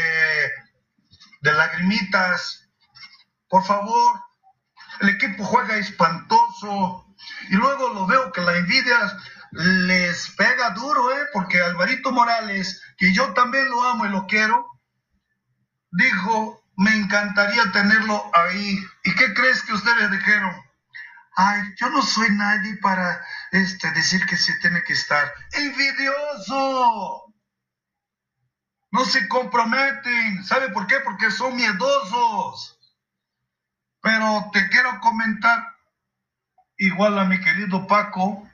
de 1.40 1.52
lagrimitas. 1.52 2.68
Por 3.48 3.64
favor, 3.64 4.22
el 5.00 5.08
equipo 5.08 5.44
juega 5.44 5.76
espantoso. 5.76 7.06
Y 7.48 7.56
luego 7.56 7.88
lo 7.90 8.06
veo 8.06 8.32
que 8.32 8.40
la 8.40 8.56
envidia 8.56 9.18
les 9.52 10.30
pega 10.36 10.70
duro, 10.70 11.10
¿eh? 11.10 11.26
Porque 11.32 11.60
Alvarito 11.60 12.12
Morales, 12.12 12.82
que 12.96 13.12
yo 13.12 13.32
también 13.34 13.68
lo 13.68 13.82
amo 13.82 14.06
y 14.06 14.10
lo 14.10 14.26
quiero, 14.26 14.66
dijo, 15.90 16.62
me 16.76 16.94
encantaría 16.94 17.70
tenerlo 17.72 18.30
ahí. 18.34 18.78
¿Y 19.04 19.14
qué 19.14 19.34
crees 19.34 19.62
que 19.62 19.72
ustedes 19.72 20.10
dijeron? 20.10 20.54
Ay, 21.36 21.62
yo 21.78 21.88
no 21.90 22.02
soy 22.02 22.28
nadie 22.32 22.76
para 22.76 23.24
este, 23.52 23.90
decir 23.92 24.24
que 24.26 24.36
se 24.36 24.54
tiene 24.56 24.82
que 24.82 24.92
estar. 24.92 25.32
¡Envidioso! 25.52 27.24
No 28.92 29.04
se 29.04 29.28
comprometen. 29.28 30.44
¿Sabe 30.44 30.70
por 30.70 30.86
qué? 30.86 31.00
Porque 31.00 31.30
son 31.30 31.54
miedosos. 31.56 32.79
Pero 34.02 34.50
te 34.52 34.68
quiero 34.68 34.98
comentar, 35.00 35.76
igual 36.78 37.18
a 37.18 37.24
mi 37.24 37.40
querido 37.40 37.86
Paco, 37.86 38.48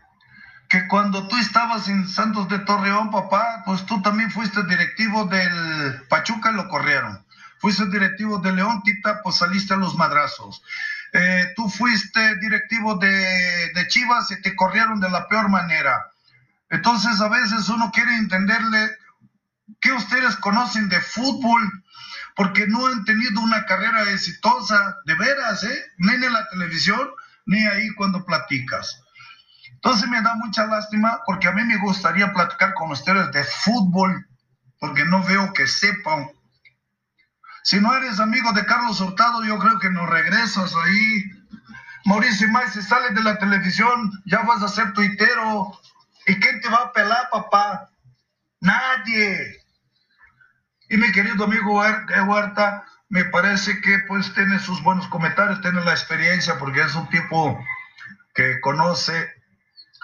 que 0.68 0.88
cuando 0.88 1.28
tú 1.28 1.37
estabas 1.37 1.88
en 1.88 2.09
Santos 2.09 2.48
de 2.48 2.59
Torreón, 2.61 3.11
papá, 3.11 3.62
pues 3.64 3.87
tú 3.87 4.02
también 4.02 4.30
fuiste 4.30 4.64
directivo 4.64 5.24
del 5.26 6.02
Pachuca 6.09 6.50
lo 6.50 6.68
corrieron. 6.68 7.24
Fuiste 7.61 7.87
directivo 7.87 8.38
de 8.38 8.52
León, 8.52 8.82
Tita, 8.82 9.22
pues 9.22 9.37
saliste 9.37 9.74
a 9.74 9.78
los 9.78 9.96
madrazos. 9.96 10.62
Eh, 11.12 11.52
tú 11.54 11.68
fuiste 11.68 12.37
directivo 12.37 12.96
de, 12.96 13.72
de 13.72 13.87
Chivas 13.88 14.30
y 14.32 14.42
te 14.42 14.54
corrieron 14.56 15.00
de 15.00 15.11
la 15.11 15.28
peor 15.28 15.48
manera. 15.48 16.11
Entonces 16.68 17.20
a 17.20 17.28
veces 17.28 17.68
uno 17.68 17.90
quiere 17.92 18.14
entenderle 18.16 18.90
qué 19.80 19.92
ustedes 19.92 20.37
conocen 20.37 20.88
de 20.88 21.00
fútbol 21.00 21.85
porque 22.37 22.66
no 22.68 22.87
han 22.87 23.05
tenido 23.05 23.40
una 23.40 23.64
carrera 23.64 24.11
exitosa, 24.11 24.99
de 25.07 25.14
veras, 25.14 25.64
¿eh? 25.64 25.85
Ni 25.96 26.12
en 26.12 26.33
la 26.33 26.46
televisión, 26.51 27.11
ni 27.46 27.66
ahí 27.66 27.88
cuando 27.94 28.25
platicas. 28.27 29.03
Entonces 29.72 30.09
me 30.09 30.20
da 30.20 30.35
mucha 30.35 30.66
lástima 30.66 31.22
porque 31.25 31.49
a 31.49 31.53
mí 31.53 31.64
me 31.64 31.79
gustaría 31.79 32.33
platicar 32.33 32.75
con 32.75 32.90
ustedes 32.90 33.33
de 33.33 33.42
fútbol, 33.42 34.27
porque 34.79 35.07
no 35.07 35.22
veo 35.22 35.53
que 35.55 35.66
sepan. 35.66 36.29
Si 37.62 37.81
no 37.81 37.96
eres 37.96 38.20
amigo 38.20 38.53
de 38.53 38.66
Carlos 38.66 39.01
Hurtado, 39.01 39.42
yo 39.42 39.59
creo 39.59 39.79
que 39.79 39.90
no 39.90 40.07
regresas 40.07 40.75
ahí. 40.85 41.25
Mauricio 42.05 42.49
May, 42.51 42.68
si 42.68 42.83
sales 42.83 43.14
de 43.14 43.22
la 43.22 43.38
televisión, 43.38 44.12
ya 44.27 44.42
vas 44.42 44.62
a 44.62 44.68
ser 44.68 44.92
tuitero. 44.92 45.72
¿Y 46.27 46.38
quién 46.38 46.61
te 46.61 46.68
va 46.68 46.79
a 46.79 46.92
pelar, 46.92 47.29
papá? 47.31 47.88
Nadie. 48.61 49.65
Y 50.88 50.96
mi 50.96 51.11
querido 51.12 51.44
amigo 51.44 51.81
Huerta, 51.81 52.85
me 53.09 53.25
parece 53.25 53.81
que 53.81 54.01
pues 54.09 54.33
tiene 54.35 54.59
sus 54.59 54.83
buenos 54.83 55.07
comentarios, 55.09 55.61
tiene 55.61 55.85
la 55.85 55.92
experiencia 55.92 56.59
porque 56.59 56.83
es 56.83 56.94
un 56.94 57.09
tipo 57.09 57.59
que 58.35 58.61
conoce 58.61 59.33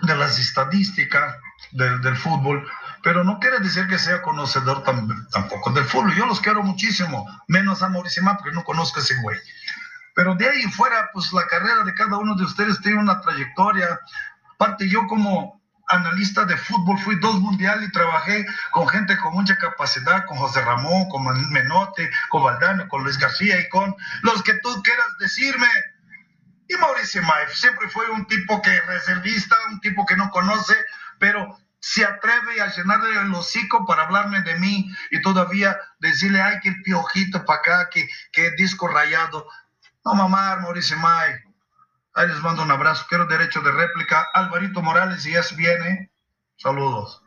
de 0.03 0.17
las 0.17 0.39
estadísticas 0.39 1.37
del, 1.73 2.17
fútbol, 2.17 2.69
pero 3.03 3.23
no 3.23 3.39
quiere 3.39 3.61
decir 3.61 3.87
que 3.87 3.99
sea 3.99 4.23
conocedor 4.23 4.83
tampoco 5.31 5.71
del 5.71 5.85
fútbol. 5.85 6.15
Yo 6.15 6.27
los 6.27 6.41
quiero 6.41 6.63
muchísimo, 6.63 7.27
menos 7.47 7.83
a 7.83 7.89
Mauricio 7.89 8.23
porque 8.25 8.53
no 8.53 8.65
conozco 8.65 8.99
a 8.99 9.03
ese 9.03 9.21
güey. 9.21 9.39
Pero 10.15 10.35
de 10.35 10.49
ahí 10.49 10.63
fuera, 10.65 11.11
pues 11.13 11.33
la 11.33 11.47
carrera 11.47 11.85
de 11.85 11.95
cada 11.95 12.19
uno 12.19 12.35
de 12.35 12.45
ustedes 12.45 12.81
tiene 12.81 12.99
una 12.99 13.21
trayectoria. 13.21 14.01
Aparte, 14.55 14.89
yo 14.89 15.07
como 15.07 15.62
analista 15.93 16.45
de 16.45 16.57
fútbol, 16.57 16.99
fui 16.99 17.17
dos 17.21 17.41
mundiales 17.41 17.89
y 17.89 17.93
trabajé 17.93 18.45
con 18.71 18.89
gente 18.89 19.17
con 19.19 19.35
mucha 19.35 19.57
capacidad, 19.57 20.25
con 20.27 20.39
José 20.39 20.63
Ramón, 20.63 21.09
con 21.09 21.25
Menote, 21.51 22.11
con 22.31 22.43
Valdano, 22.43 22.89
con 22.89 23.03
Luis 23.03 23.19
García 23.19 23.61
y 23.61 23.69
con 23.69 23.95
los 24.23 24.43
que 24.43 24.55
tú 24.63 24.83
quieras 24.83 25.07
decirme. 25.19 25.69
Y 26.69 26.75
Mauricio 26.77 27.23
Maif 27.23 27.53
siempre 27.53 27.89
fue 27.89 28.09
un 28.11 28.27
tipo 28.27 28.63
que 28.63 28.81
reservista, 28.81 29.57
un 29.71 29.81
tipo 29.81 30.07
que 30.07 30.17
no 30.17 30.31
conoce, 30.31 30.75
pero 31.19 31.59
se 31.81 32.05
atreve 32.05 32.61
a 32.61 32.69
llenarle 32.69 33.21
el 33.21 33.35
hocico 33.35 33.85
para 33.85 34.05
hablarme 34.05 34.41
de 34.43 34.59
mí 34.59 34.91
y 35.11 35.21
todavía 35.21 35.77
decirle, 35.99 36.41
ay, 36.41 36.61
que 36.61 36.71
el 36.71 36.83
piojito 36.83 37.45
para 37.45 37.59
acá, 37.59 37.89
que, 37.91 38.09
que 38.33 38.53
disco 38.53 38.89
rayado. 38.89 39.47
No 40.05 40.15
mamar, 40.15 40.61
Mauricio 40.61 40.97
Maif 40.97 41.52
Ahí 42.15 42.29
les 42.29 42.41
mando 42.43 42.63
un 42.63 42.71
abrazo. 42.71 43.07
Quiero 43.09 43.27
derecho 43.27 43.63
de 43.63 43.73
réplica. 43.73 44.29
Alvarito 44.35 44.83
Morales, 44.83 45.23
si 45.23 45.35
es 45.35 45.57
viene. 45.57 46.13
Saludos. 46.57 47.23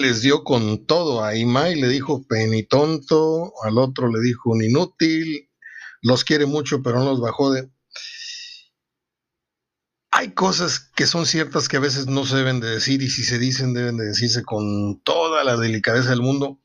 Les 0.00 0.20
dio 0.22 0.44
con 0.44 0.86
todo 0.86 1.24
a 1.24 1.36
Imai, 1.36 1.76
le 1.76 1.88
dijo 1.88 2.26
penitonto, 2.26 3.52
al 3.64 3.78
otro 3.78 4.08
le 4.08 4.20
dijo 4.20 4.50
un 4.50 4.62
inútil, 4.62 5.48
los 6.02 6.22
quiere 6.22 6.44
mucho, 6.44 6.82
pero 6.82 6.98
no 6.98 7.06
los 7.06 7.20
bajó 7.20 7.50
de 7.50 7.70
hay 10.16 10.32
cosas 10.32 10.80
que 10.94 11.06
son 11.06 11.26
ciertas 11.26 11.68
que 11.68 11.76
a 11.76 11.80
veces 11.80 12.06
no 12.06 12.24
se 12.24 12.36
deben 12.36 12.58
de 12.58 12.70
decir 12.70 13.02
y 13.02 13.10
si 13.10 13.22
se 13.22 13.38
dicen 13.38 13.74
deben 13.74 13.98
de 13.98 14.06
decirse 14.06 14.42
con 14.44 14.98
toda 15.02 15.44
la 15.44 15.58
delicadeza 15.58 16.08
del 16.08 16.22
mundo. 16.22 16.58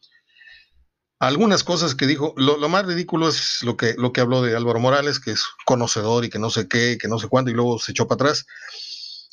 algunas 1.20 1.66
cosas 1.66 1.94
que 1.94 2.08
dijo. 2.08 2.34
Lo, 2.38 2.58
más 2.70 2.86
ridículo 2.86 3.28
es 3.28 3.62
lo 3.62 3.76
que, 3.76 3.94
lo 3.98 4.14
que 4.14 4.22
habló 4.22 4.42
de 4.42 4.56
Álvaro 4.56 4.80
Morales, 4.80 5.20
que 5.20 5.32
es 5.32 5.46
conocedor 5.66 6.24
y 6.24 6.30
que 6.30 6.40
no 6.40 6.50
sé 6.50 6.70
qué, 6.70 6.98
que 6.98 7.10
no 7.10 7.20
sé 7.20 7.28
cuándo, 7.28 7.52
y 7.52 7.54
luego 7.54 7.78
se 7.78 7.92
echó 7.92 8.08
para 8.08 8.24
atrás. 8.24 8.46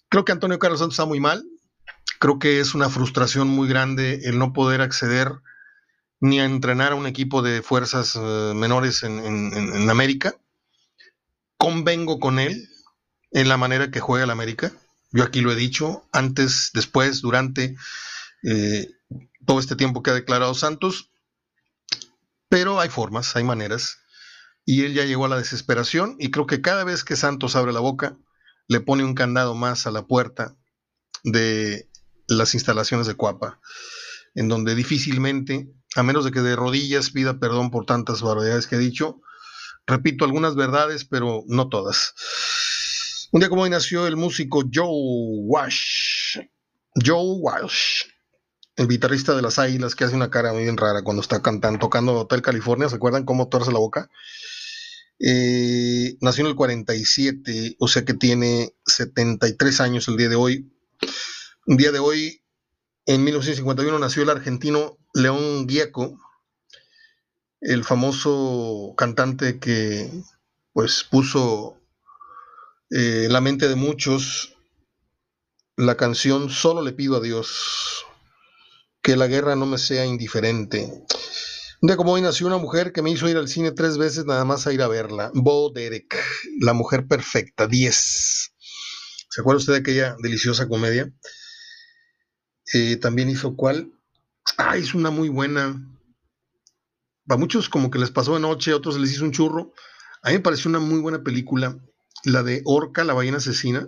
Creo 0.09 0.24
que 0.24 0.33
Antonio 0.33 0.59
Carlos 0.59 0.81
Santos 0.81 0.94
está 0.94 1.07
muy 1.07 1.20
mal. 1.20 1.44
Creo 2.18 2.40
que 2.40 2.59
es 2.59 2.74
una 2.74 2.90
frustración 2.90 3.46
muy 3.46 3.68
grande 3.68 4.22
el 4.24 4.37
no 4.40 4.52
poder 4.52 4.81
acceder 4.81 5.31
ni 6.18 6.40
a 6.40 6.44
entrenar 6.44 6.90
a 6.90 6.96
un 6.96 7.07
equipo 7.07 7.40
de 7.40 7.62
fuerzas 7.62 8.16
eh, 8.16 8.52
menores 8.57 9.04
en, 9.04 9.88
América. 9.88 10.35
Convengo 11.57 12.18
con 12.18 12.40
él 12.40 12.68
en 13.30 13.48
la 13.48 13.56
manera 13.56 13.90
que 13.90 14.00
juega 14.00 14.24
el 14.24 14.30
América. 14.30 14.72
Yo 15.10 15.24
aquí 15.24 15.40
lo 15.40 15.52
he 15.52 15.56
dicho, 15.56 16.06
antes, 16.12 16.70
después, 16.74 17.20
durante 17.20 17.76
eh, 18.42 18.88
todo 19.46 19.58
este 19.58 19.76
tiempo 19.76 20.02
que 20.02 20.10
ha 20.10 20.14
declarado 20.14 20.54
Santos. 20.54 21.10
Pero 22.48 22.80
hay 22.80 22.88
formas, 22.88 23.36
hay 23.36 23.44
maneras. 23.44 23.98
Y 24.64 24.84
él 24.84 24.94
ya 24.94 25.04
llegó 25.04 25.24
a 25.24 25.28
la 25.28 25.38
desesperación 25.38 26.16
y 26.18 26.30
creo 26.30 26.46
que 26.46 26.60
cada 26.60 26.84
vez 26.84 27.04
que 27.04 27.16
Santos 27.16 27.56
abre 27.56 27.72
la 27.72 27.80
boca, 27.80 28.16
le 28.68 28.80
pone 28.80 29.02
un 29.02 29.14
candado 29.14 29.54
más 29.54 29.86
a 29.86 29.90
la 29.90 30.06
puerta 30.06 30.54
de 31.24 31.88
las 32.26 32.54
instalaciones 32.54 33.06
de 33.06 33.14
Cuapa, 33.14 33.60
en 34.34 34.48
donde 34.48 34.74
difícilmente, 34.74 35.72
a 35.96 36.02
menos 36.02 36.24
de 36.24 36.30
que 36.30 36.40
de 36.40 36.54
rodillas 36.54 37.10
pida 37.10 37.38
perdón 37.40 37.70
por 37.70 37.86
tantas 37.86 38.20
barbaridades 38.20 38.66
que 38.66 38.76
he 38.76 38.78
dicho, 38.78 39.22
repito 39.86 40.26
algunas 40.26 40.54
verdades, 40.54 41.06
pero 41.06 41.44
no 41.46 41.70
todas. 41.70 42.14
Un 43.30 43.40
día 43.40 43.48
como 43.48 43.62
hoy 43.62 43.70
nació 43.70 44.06
el 44.06 44.16
músico 44.16 44.62
Joe 44.72 44.88
Walsh. 45.46 46.38
Joe 47.04 47.36
Walsh 47.40 48.04
el 48.78 48.86
guitarrista 48.86 49.34
de 49.34 49.42
las 49.42 49.58
Águilas, 49.58 49.96
que 49.96 50.04
hace 50.04 50.14
una 50.14 50.30
cara 50.30 50.52
muy 50.52 50.62
bien 50.62 50.76
rara 50.76 51.02
cuando 51.02 51.20
está 51.20 51.42
cantando, 51.42 51.80
tocando 51.80 52.14
Hotel 52.14 52.42
California, 52.42 52.88
¿se 52.88 52.94
acuerdan 52.94 53.24
cómo 53.24 53.48
torce 53.48 53.72
la 53.72 53.80
boca? 53.80 54.08
Eh, 55.18 56.16
nació 56.20 56.44
en 56.44 56.50
el 56.50 56.56
47, 56.56 57.76
o 57.80 57.88
sea 57.88 58.04
que 58.04 58.14
tiene 58.14 58.76
73 58.86 59.80
años 59.80 60.06
el 60.06 60.16
día 60.16 60.28
de 60.28 60.36
hoy. 60.36 60.72
Un 61.66 61.76
día 61.76 61.90
de 61.90 61.98
hoy, 61.98 62.40
en 63.04 63.24
1951, 63.24 63.98
nació 63.98 64.22
el 64.22 64.30
argentino 64.30 64.96
León 65.12 65.68
Gieco, 65.68 66.16
el 67.60 67.82
famoso 67.82 68.94
cantante 68.96 69.58
que 69.58 70.08
pues 70.72 71.02
puso 71.02 71.77
eh, 72.90 73.24
en 73.27 73.33
la 73.33 73.40
mente 73.40 73.68
de 73.68 73.74
muchos 73.74 74.55
la 75.77 75.96
canción 75.96 76.51
Solo 76.51 76.83
le 76.83 76.92
pido 76.92 77.16
a 77.16 77.20
Dios 77.20 78.05
que 79.03 79.16
la 79.16 79.27
guerra 79.27 79.57
no 79.57 79.66
me 79.66 79.79
sea 79.79 80.05
indiferente. 80.05 81.05
Un 81.81 81.87
día 81.87 81.96
como 81.96 82.12
hoy 82.12 82.20
nació 82.20 82.48
una 82.48 82.59
mujer 82.59 82.92
que 82.92 83.03
me 83.03 83.11
hizo 83.11 83.29
ir 83.29 83.37
al 83.37 83.46
cine 83.48 83.70
tres 83.70 83.96
veces 83.96 84.24
nada 84.27 84.44
más 84.44 84.66
a 84.66 84.72
ir 84.72 84.83
a 84.83 84.88
verla. 84.88 85.31
Bo 85.35 85.70
Derek, 85.70 86.16
la 86.61 86.72
mujer 86.72 87.07
perfecta, 87.07 87.68
10. 87.68 88.53
¿Se 89.31 89.40
acuerda 89.40 89.59
usted 89.59 89.74
de 89.74 89.79
aquella 89.79 90.16
deliciosa 90.20 90.66
comedia? 90.66 91.12
Eh, 92.74 92.96
también 92.96 93.31
hizo 93.31 93.55
cuál. 93.55 93.92
Ah, 94.57 94.77
hizo 94.77 94.98
una 94.98 95.11
muy 95.11 95.29
buena. 95.29 95.81
Para 97.27 97.38
muchos 97.38 97.68
como 97.68 97.90
que 97.90 98.01
les 98.01 98.11
pasó 98.11 98.35
de 98.35 98.40
noche, 98.40 98.72
a 98.72 98.77
otros 98.77 98.98
les 98.98 99.12
hizo 99.12 99.24
un 99.24 99.33
churro. 99.33 99.72
A 100.22 100.31
mí 100.31 100.35
me 100.35 100.40
pareció 100.40 100.68
una 100.68 100.81
muy 100.81 100.98
buena 100.98 101.22
película, 101.22 101.79
la 102.24 102.42
de 102.42 102.62
Orca, 102.64 103.04
la 103.04 103.14
ballena 103.14 103.38
asesina. 103.38 103.87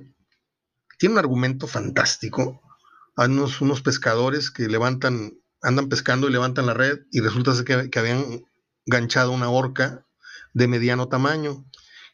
Tiene 0.98 1.14
un 1.14 1.18
argumento 1.18 1.66
fantástico 1.66 2.60
hay 3.20 3.28
unos, 3.28 3.82
pescadores 3.82 4.50
que 4.50 4.66
levantan, 4.66 5.34
andan 5.60 5.90
pescando 5.90 6.26
y 6.26 6.32
levantan 6.32 6.64
la 6.64 6.72
red 6.72 7.00
y 7.12 7.20
resulta 7.20 7.52
que, 7.66 7.90
que 7.90 7.98
habían 7.98 8.46
ganchado 8.86 9.32
una 9.32 9.50
orca 9.50 10.06
de 10.54 10.68
mediano 10.68 11.08
tamaño 11.08 11.66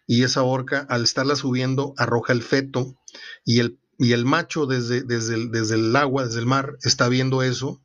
y 0.09 0.25
esa 0.25 0.43
orca 0.43 0.85
al 0.91 1.05
estarla 1.05 1.37
subiendo 1.37 1.95
arroja 1.97 2.33
el 2.33 2.43
feto 2.43 2.99
y 3.45 3.61
el, 3.61 3.79
y 4.01 4.15
el 4.15 4.25
macho 4.25 4.67
desde, 4.67 5.03
desde, 5.03 5.35
el, 5.35 5.53
desde 5.53 5.77
el 5.77 5.95
agua, 5.95 6.27
desde 6.27 6.41
el 6.41 6.47
mar, 6.47 6.77
está 6.83 7.09
viendo 7.09 7.45
eso 7.45 7.81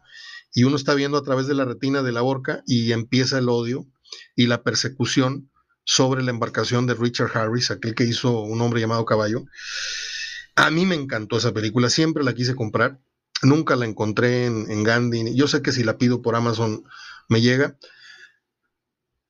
y 0.52 0.64
uno 0.64 0.76
está 0.76 0.96
viendo 0.96 1.20
a 1.20 1.24
través 1.24 1.46
de 1.46 1.54
la 1.54 1.66
retina 1.66 2.02
de 2.02 2.14
la 2.14 2.24
orca 2.24 2.64
y 2.66 2.92
empieza 2.92 3.38
el 3.38 3.50
odio 3.50 3.86
y 4.36 4.48
la 4.48 4.64
persecución 4.64 5.51
sobre 5.84 6.24
la 6.24 6.32
embarcación 6.32 6.88
de 6.88 6.94
Richard 6.94 7.36
Harris, 7.36 7.72
aquel 7.72 7.96
que 7.96 8.04
hizo 8.04 8.42
un 8.42 8.62
hombre 8.62 8.82
llamado 8.82 9.06
Caballo. 9.06 9.46
A 10.56 10.70
mí 10.70 10.86
me 10.86 10.96
encantó 10.96 11.38
esa 11.38 11.54
película, 11.54 11.90
siempre 11.90 12.24
la 12.24 12.34
quise 12.34 12.56
comprar, 12.56 13.00
nunca 13.42 13.76
la 13.76 13.86
encontré 13.86 14.46
en, 14.46 14.84
Gandhi, 14.84 15.36
yo 15.36 15.48
sé 15.48 15.62
que 15.62 15.72
si 15.72 15.84
la 15.84 15.98
pido 15.98 16.22
por 16.22 16.36
Amazon 16.36 16.84
me 17.30 17.42
llega, 17.42 17.78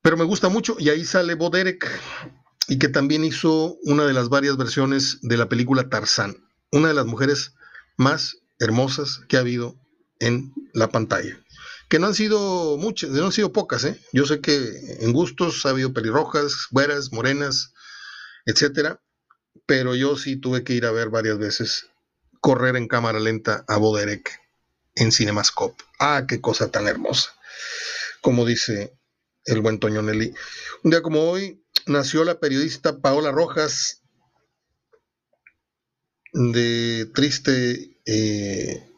pero 0.01 0.17
me 0.17 0.23
gusta 0.25 0.49
mucho 0.49 0.75
y 0.79 0.89
ahí 0.89 1.05
sale 1.05 1.35
Bo 1.35 1.49
Derek 1.49 1.87
y 2.67 2.79
que 2.79 2.87
también 2.87 3.23
hizo 3.23 3.77
una 3.83 4.05
de 4.05 4.13
las 4.13 4.29
varias 4.29 4.57
versiones 4.57 5.19
de 5.21 5.37
la 5.37 5.47
película 5.47 5.89
Tarzán, 5.89 6.37
una 6.71 6.87
de 6.87 6.93
las 6.93 7.05
mujeres 7.05 7.53
más 7.97 8.37
hermosas 8.59 9.21
que 9.27 9.37
ha 9.37 9.41
habido 9.41 9.75
en 10.19 10.53
la 10.73 10.89
pantalla. 10.89 11.37
Que 11.91 11.99
no 11.99 12.07
han 12.07 12.13
sido 12.15 12.77
muchas, 12.77 13.09
no 13.09 13.25
han 13.25 13.33
sido 13.33 13.51
pocas, 13.51 13.83
¿eh? 13.83 13.99
Yo 14.13 14.25
sé 14.25 14.39
que 14.39 14.57
en 15.01 15.11
gustos 15.11 15.65
ha 15.65 15.71
habido 15.71 15.91
pelirrojas, 15.91 16.67
güeras, 16.71 17.11
morenas, 17.11 17.73
etcétera, 18.45 19.03
pero 19.65 19.93
yo 19.93 20.15
sí 20.15 20.37
tuve 20.37 20.63
que 20.63 20.71
ir 20.71 20.85
a 20.85 20.91
ver 20.91 21.09
varias 21.09 21.37
veces 21.37 21.89
correr 22.39 22.77
en 22.77 22.87
cámara 22.87 23.19
lenta 23.19 23.65
a 23.67 23.75
Boderek 23.75 24.39
en 24.95 25.11
Cinemascope. 25.11 25.83
Ah, 25.99 26.23
qué 26.29 26.39
cosa 26.39 26.71
tan 26.71 26.87
hermosa. 26.87 27.35
Como 28.21 28.45
dice 28.45 28.97
el 29.43 29.59
buen 29.59 29.77
Toño 29.77 30.01
Nelly. 30.01 30.33
Un 30.85 30.91
día 30.91 31.01
como 31.01 31.29
hoy 31.29 31.61
nació 31.87 32.23
la 32.23 32.39
periodista 32.39 33.01
Paola 33.01 33.31
Rojas, 33.31 34.01
de 36.31 37.11
triste 37.13 37.99
eh, 38.05 38.89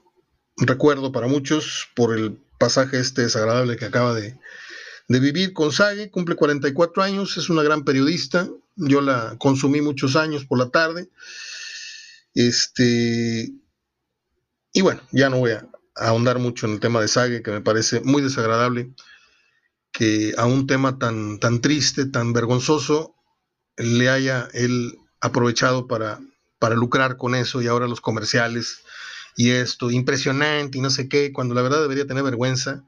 recuerdo 0.58 1.12
para 1.12 1.26
muchos 1.26 1.90
por 1.96 2.16
el 2.16 2.40
pasaje 2.64 2.98
este 2.98 3.24
desagradable 3.24 3.76
que 3.76 3.84
acaba 3.84 4.14
de, 4.14 4.38
de 5.10 5.20
vivir 5.20 5.52
con 5.52 5.74
Sage, 5.74 6.10
cumple 6.10 6.38
44 6.38 7.04
años, 7.04 7.36
es 7.36 7.50
una 7.50 7.62
gran 7.62 7.84
periodista, 7.84 8.48
yo 8.78 9.02
la 9.02 9.36
consumí 9.38 9.82
muchos 9.82 10.16
años 10.16 10.46
por 10.46 10.60
la 10.60 10.70
tarde. 10.70 11.10
Este, 12.34 13.52
y 14.72 14.82
bueno, 14.82 15.02
ya 15.12 15.30
no 15.30 15.40
voy 15.40 15.52
a, 15.52 15.68
ahondar 15.96 16.40
mucho 16.40 16.66
en 16.66 16.72
el 16.72 16.80
tema 16.80 17.02
de 17.02 17.10
Sage, 17.10 17.44
que 17.44 17.52
me 17.52 17.60
parece 17.60 18.00
muy 18.00 18.22
desagradable 18.22 18.94
que 19.92 20.34
a 20.38 20.46
un 20.46 20.66
tema 20.66 20.98
tan, 20.98 21.40
tan 21.40 21.60
triste, 21.60 22.06
tan 22.06 22.32
vergonzoso, 22.32 23.14
le 23.76 24.08
haya 24.08 24.48
él 24.54 24.98
aprovechado 25.20 25.86
para, 25.86 26.22
para 26.60 26.76
lucrar 26.76 27.18
con 27.18 27.36
eso 27.36 27.62
y 27.62 27.68
ahora 27.68 27.90
los 27.90 28.00
comerciales 28.00 28.84
y 29.36 29.52
esto, 29.52 29.92
impresionante 29.92 30.78
y 30.78 30.82
no 30.82 30.90
sé 30.90 31.10
qué, 31.10 31.32
cuando 31.32 31.56
la 31.56 31.62
verdad 31.62 31.82
debería 31.82 32.08
tener 32.08 32.24
vergüenza 32.24 32.84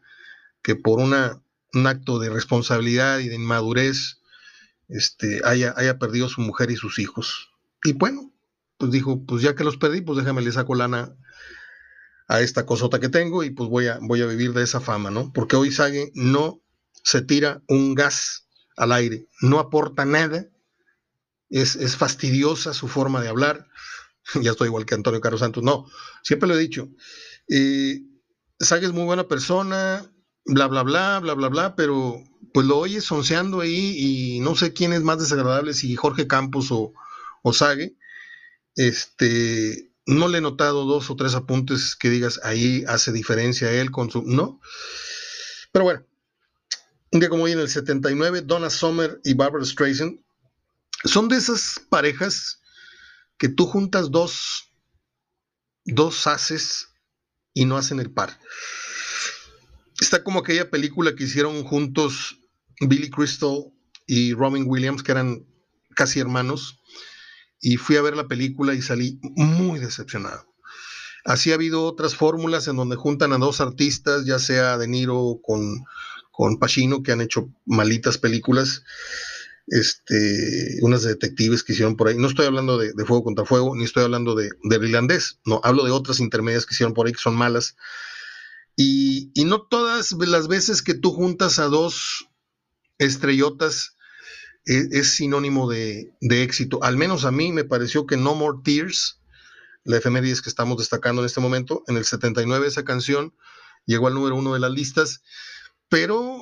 que 0.62 0.76
por 0.76 1.00
una, 1.00 1.42
un 1.74 1.88
acto 1.88 2.20
de 2.20 2.30
responsabilidad 2.30 3.20
y 3.20 3.30
de 3.30 3.36
inmadurez 3.36 4.20
este, 4.90 5.42
haya, 5.44 5.74
haya 5.78 5.98
perdido 5.98 6.30
su 6.30 6.42
mujer 6.42 6.72
y 6.72 6.76
sus 6.76 7.00
hijos. 7.00 7.50
Y 7.84 7.94
bueno, 7.94 8.32
pues 8.78 8.92
dijo, 8.92 9.26
pues 9.26 9.42
ya 9.42 9.56
que 9.56 9.64
los 9.64 9.78
perdí, 9.78 10.02
pues 10.02 10.18
déjame 10.18 10.42
le 10.42 10.52
saco 10.52 10.76
lana 10.76 11.16
a 12.28 12.42
esta 12.42 12.66
cosota 12.66 13.00
que 13.00 13.10
tengo 13.10 13.44
y 13.44 13.52
pues 13.52 13.70
voy 13.70 13.88
a, 13.88 14.00
voy 14.02 14.22
a 14.22 14.26
vivir 14.26 14.54
de 14.54 14.64
esa 14.64 14.82
fama, 14.82 15.12
¿no? 15.12 15.32
Porque 15.32 15.56
hoy 15.56 15.72
Sage 15.72 16.12
no 16.16 16.62
se 17.04 17.22
tira 17.22 17.62
un 17.68 17.94
gas 17.94 18.48
al 18.76 18.92
aire, 18.92 19.28
no 19.42 19.60
aporta 19.60 20.06
nada, 20.06 20.48
es, 21.50 21.76
es 21.76 21.96
fastidiosa 21.96 22.74
su 22.74 22.88
forma 22.88 23.22
de 23.22 23.30
hablar, 23.30 23.68
ya 24.42 24.52
estoy 24.52 24.68
igual 24.68 24.86
que 24.86 24.96
Antonio 24.96 25.22
Carlos 25.22 25.42
Santos, 25.42 25.64
no, 25.64 25.86
siempre 26.24 26.48
lo 26.48 26.56
he 26.56 26.60
dicho, 26.60 26.90
eh, 27.50 28.02
Sage 28.60 28.86
es 28.86 28.94
muy 28.94 29.04
buena 29.04 29.28
persona, 29.28 30.10
bla, 30.46 30.68
bla, 30.68 30.84
bla, 30.84 31.20
bla, 31.20 31.34
bla, 31.34 31.50
bla, 31.50 31.76
pero 31.76 32.24
pues 32.54 32.66
lo 32.66 32.78
oyes 32.78 33.04
sonceando 33.04 33.60
ahí 33.60 33.96
y 33.98 34.40
no 34.40 34.56
sé 34.56 34.72
quién 34.72 34.94
es 34.94 35.02
más 35.02 35.20
desagradable, 35.20 35.74
si 35.74 35.96
Jorge 35.96 36.28
Campos 36.28 36.72
o, 36.72 36.94
o. 37.44 37.52
Este, 38.76 39.92
no 40.06 40.28
le 40.28 40.38
he 40.38 40.42
notado 40.42 40.86
dos 40.86 41.10
o 41.10 41.16
tres 41.16 41.36
apuntes 41.36 41.96
que 41.96 42.10
digas 42.10 42.40
ahí 42.44 42.84
hace 42.88 43.12
diferencia 43.12 43.72
él 43.72 43.92
con 43.92 44.10
su. 44.10 44.22
No. 44.24 44.62
Pero 45.72 45.86
bueno, 45.86 46.06
un 47.12 47.20
día 47.20 47.30
como 47.30 47.44
hoy 47.44 47.54
en 47.54 47.60
el 47.60 47.70
79, 47.70 48.42
Donna 48.42 48.70
Summer 48.70 49.20
y 49.24 49.34
Barbara 49.34 49.66
Streisand 49.66 50.20
son 51.04 51.28
de 51.28 51.38
esas 51.38 51.80
parejas 51.90 52.62
que 53.38 53.50
tú 53.50 53.66
juntas 53.66 54.12
dos, 54.12 54.72
dos 55.86 56.28
haces 56.28 56.90
y 57.54 57.66
no 57.66 57.78
hacen 57.78 58.00
el 58.00 58.12
par. 58.12 58.40
Está 60.00 60.24
como 60.24 60.40
aquella 60.40 60.70
película 60.70 61.16
que 61.16 61.24
hicieron 61.24 61.64
juntos 61.64 62.40
Billy 62.82 63.10
Crystal 63.10 63.72
y 64.08 64.34
Robin 64.34 64.66
Williams, 64.68 65.04
que 65.04 65.12
eran 65.12 65.46
casi 65.96 66.20
hermanos, 66.20 66.78
y 67.62 67.78
fui 67.78 67.96
a 67.96 68.02
ver 68.02 68.16
la 68.16 68.28
película 68.28 68.74
y 68.74 68.82
salí 68.82 69.20
muy 69.22 69.80
decepcionado. 69.80 70.54
Así 71.24 71.52
ha 71.52 71.56
habido 71.56 71.86
otras 71.86 72.16
fórmulas 72.16 72.68
en 72.68 72.76
donde 72.76 72.98
juntan 72.98 73.34
a 73.34 73.38
dos 73.38 73.62
artistas, 73.62 74.26
ya 74.26 74.38
sea 74.38 74.78
De 74.78 74.88
Niro 74.88 75.40
con, 75.42 75.84
con 76.32 76.60
Pacino, 76.60 77.02
que 77.02 77.14
han 77.14 77.22
hecho 77.22 77.50
malitas 77.66 78.20
películas, 78.20 78.84
este, 79.68 80.78
unas 80.82 81.04
de 81.04 81.10
detectives 81.10 81.64
que 81.64 81.74
hicieron 81.74 81.96
por 81.96 82.08
ahí. 82.08 82.18
No 82.18 82.28
estoy 82.28 82.46
hablando 82.46 82.78
de, 82.78 82.94
Fuego 83.06 83.24
contra 83.24 83.46
Fuego, 83.46 83.76
ni 83.76 83.84
estoy 83.84 84.04
hablando 84.04 84.36
de, 84.36 84.50
de, 84.64 84.76
irlandés, 84.76 85.40
no, 85.46 85.62
hablo 85.64 85.84
de 85.84 85.92
otras 85.92 86.20
intermedias 86.20 86.66
que 86.66 86.74
hicieron 86.74 86.94
por 86.94 87.08
ahí 87.08 87.14
que 87.14 87.22
son 87.22 87.36
malas. 87.36 87.76
Y, 88.76 89.32
no 89.46 89.62
todas 89.62 90.12
las 90.12 90.48
veces 90.48 90.82
que 90.82 90.94
tú 90.94 91.12
juntas 91.12 91.60
a 91.60 91.66
dos 91.66 92.30
estrellotas 92.98 93.96
es, 94.66 94.92
es 94.92 95.16
sinónimo 95.16 95.70
de, 95.70 96.12
éxito. 96.22 96.84
Al 96.84 96.98
menos 96.98 97.26
a 97.26 97.32
mí 97.32 97.52
me 97.52 97.64
pareció 97.64 98.06
que 98.06 98.18
No 98.18 98.36
More 98.36 98.60
Tears, 98.64 99.22
la 99.84 99.98
efeméride 99.98 100.42
que 100.42 100.50
estamos 100.50 100.78
destacando 100.78 101.22
en 101.22 101.28
este 101.28 101.42
momento, 101.42 101.84
en 101.88 101.98
el 101.98 102.06
79 102.06 102.68
esa 102.68 102.84
canción 102.84 103.34
llegó 103.86 104.08
al 104.08 104.16
número 104.16 104.36
uno 104.36 104.54
de 104.54 104.60
las 104.60 104.72
listas, 104.72 105.22
pero 105.90 106.40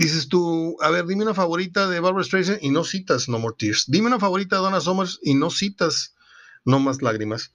dices 0.00 0.28
tú, 0.28 0.76
a 0.80 0.90
ver, 0.90 1.06
dime 1.06 1.22
una 1.22 1.34
favorita 1.34 1.88
de 1.88 2.00
Barbara 2.00 2.24
Streisand 2.24 2.58
y 2.62 2.70
no 2.70 2.84
citas 2.84 3.28
No 3.28 3.38
More 3.38 3.56
Tears. 3.58 3.84
Dime 3.88 4.06
una 4.06 4.20
favorita 4.20 4.56
de 4.56 4.62
Donna 4.62 4.80
Summers 4.80 5.18
y 5.22 5.34
no 5.34 5.50
citas 5.50 6.14
No 6.64 6.78
Más 6.78 7.02
Lágrimas. 7.02 7.52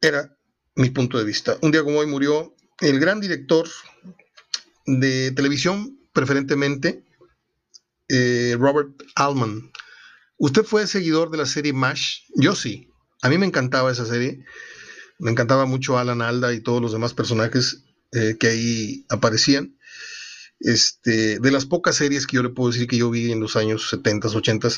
Era 0.00 0.36
mi 0.74 0.90
punto 0.90 1.18
de 1.18 1.24
vista. 1.24 1.58
Un 1.62 1.72
día 1.72 1.82
como 1.82 1.98
hoy 1.98 2.06
murió 2.06 2.54
el 2.80 3.00
gran 3.00 3.20
director 3.20 3.68
de 4.86 5.32
televisión, 5.32 5.98
preferentemente, 6.12 7.04
eh, 8.08 8.56
Robert 8.58 9.02
Altman. 9.14 9.72
¿Usted 10.38 10.64
fue 10.64 10.86
seguidor 10.86 11.30
de 11.30 11.38
la 11.38 11.46
serie 11.46 11.72
MASH? 11.72 12.24
Yo 12.34 12.54
sí. 12.54 12.90
A 13.22 13.28
mí 13.28 13.38
me 13.38 13.46
encantaba 13.46 13.90
esa 13.90 14.04
serie. 14.04 14.44
Me 15.18 15.30
encantaba 15.30 15.64
mucho 15.64 15.98
Alan 15.98 16.20
Alda 16.20 16.52
y 16.52 16.60
todos 16.60 16.82
los 16.82 16.92
demás 16.92 17.14
personajes 17.14 17.84
eh, 18.12 18.36
que 18.38 18.48
ahí 18.48 19.06
aparecían. 19.08 19.76
Este, 20.58 21.38
de 21.38 21.50
las 21.50 21.66
pocas 21.66 21.96
series 21.96 22.26
que 22.26 22.36
yo 22.36 22.42
le 22.42 22.48
puedo 22.48 22.70
decir 22.70 22.88
que 22.88 22.96
yo 22.96 23.10
vi 23.10 23.30
en 23.30 23.40
los 23.40 23.56
años 23.56 23.88
70, 23.90 24.28
80, 24.28 24.68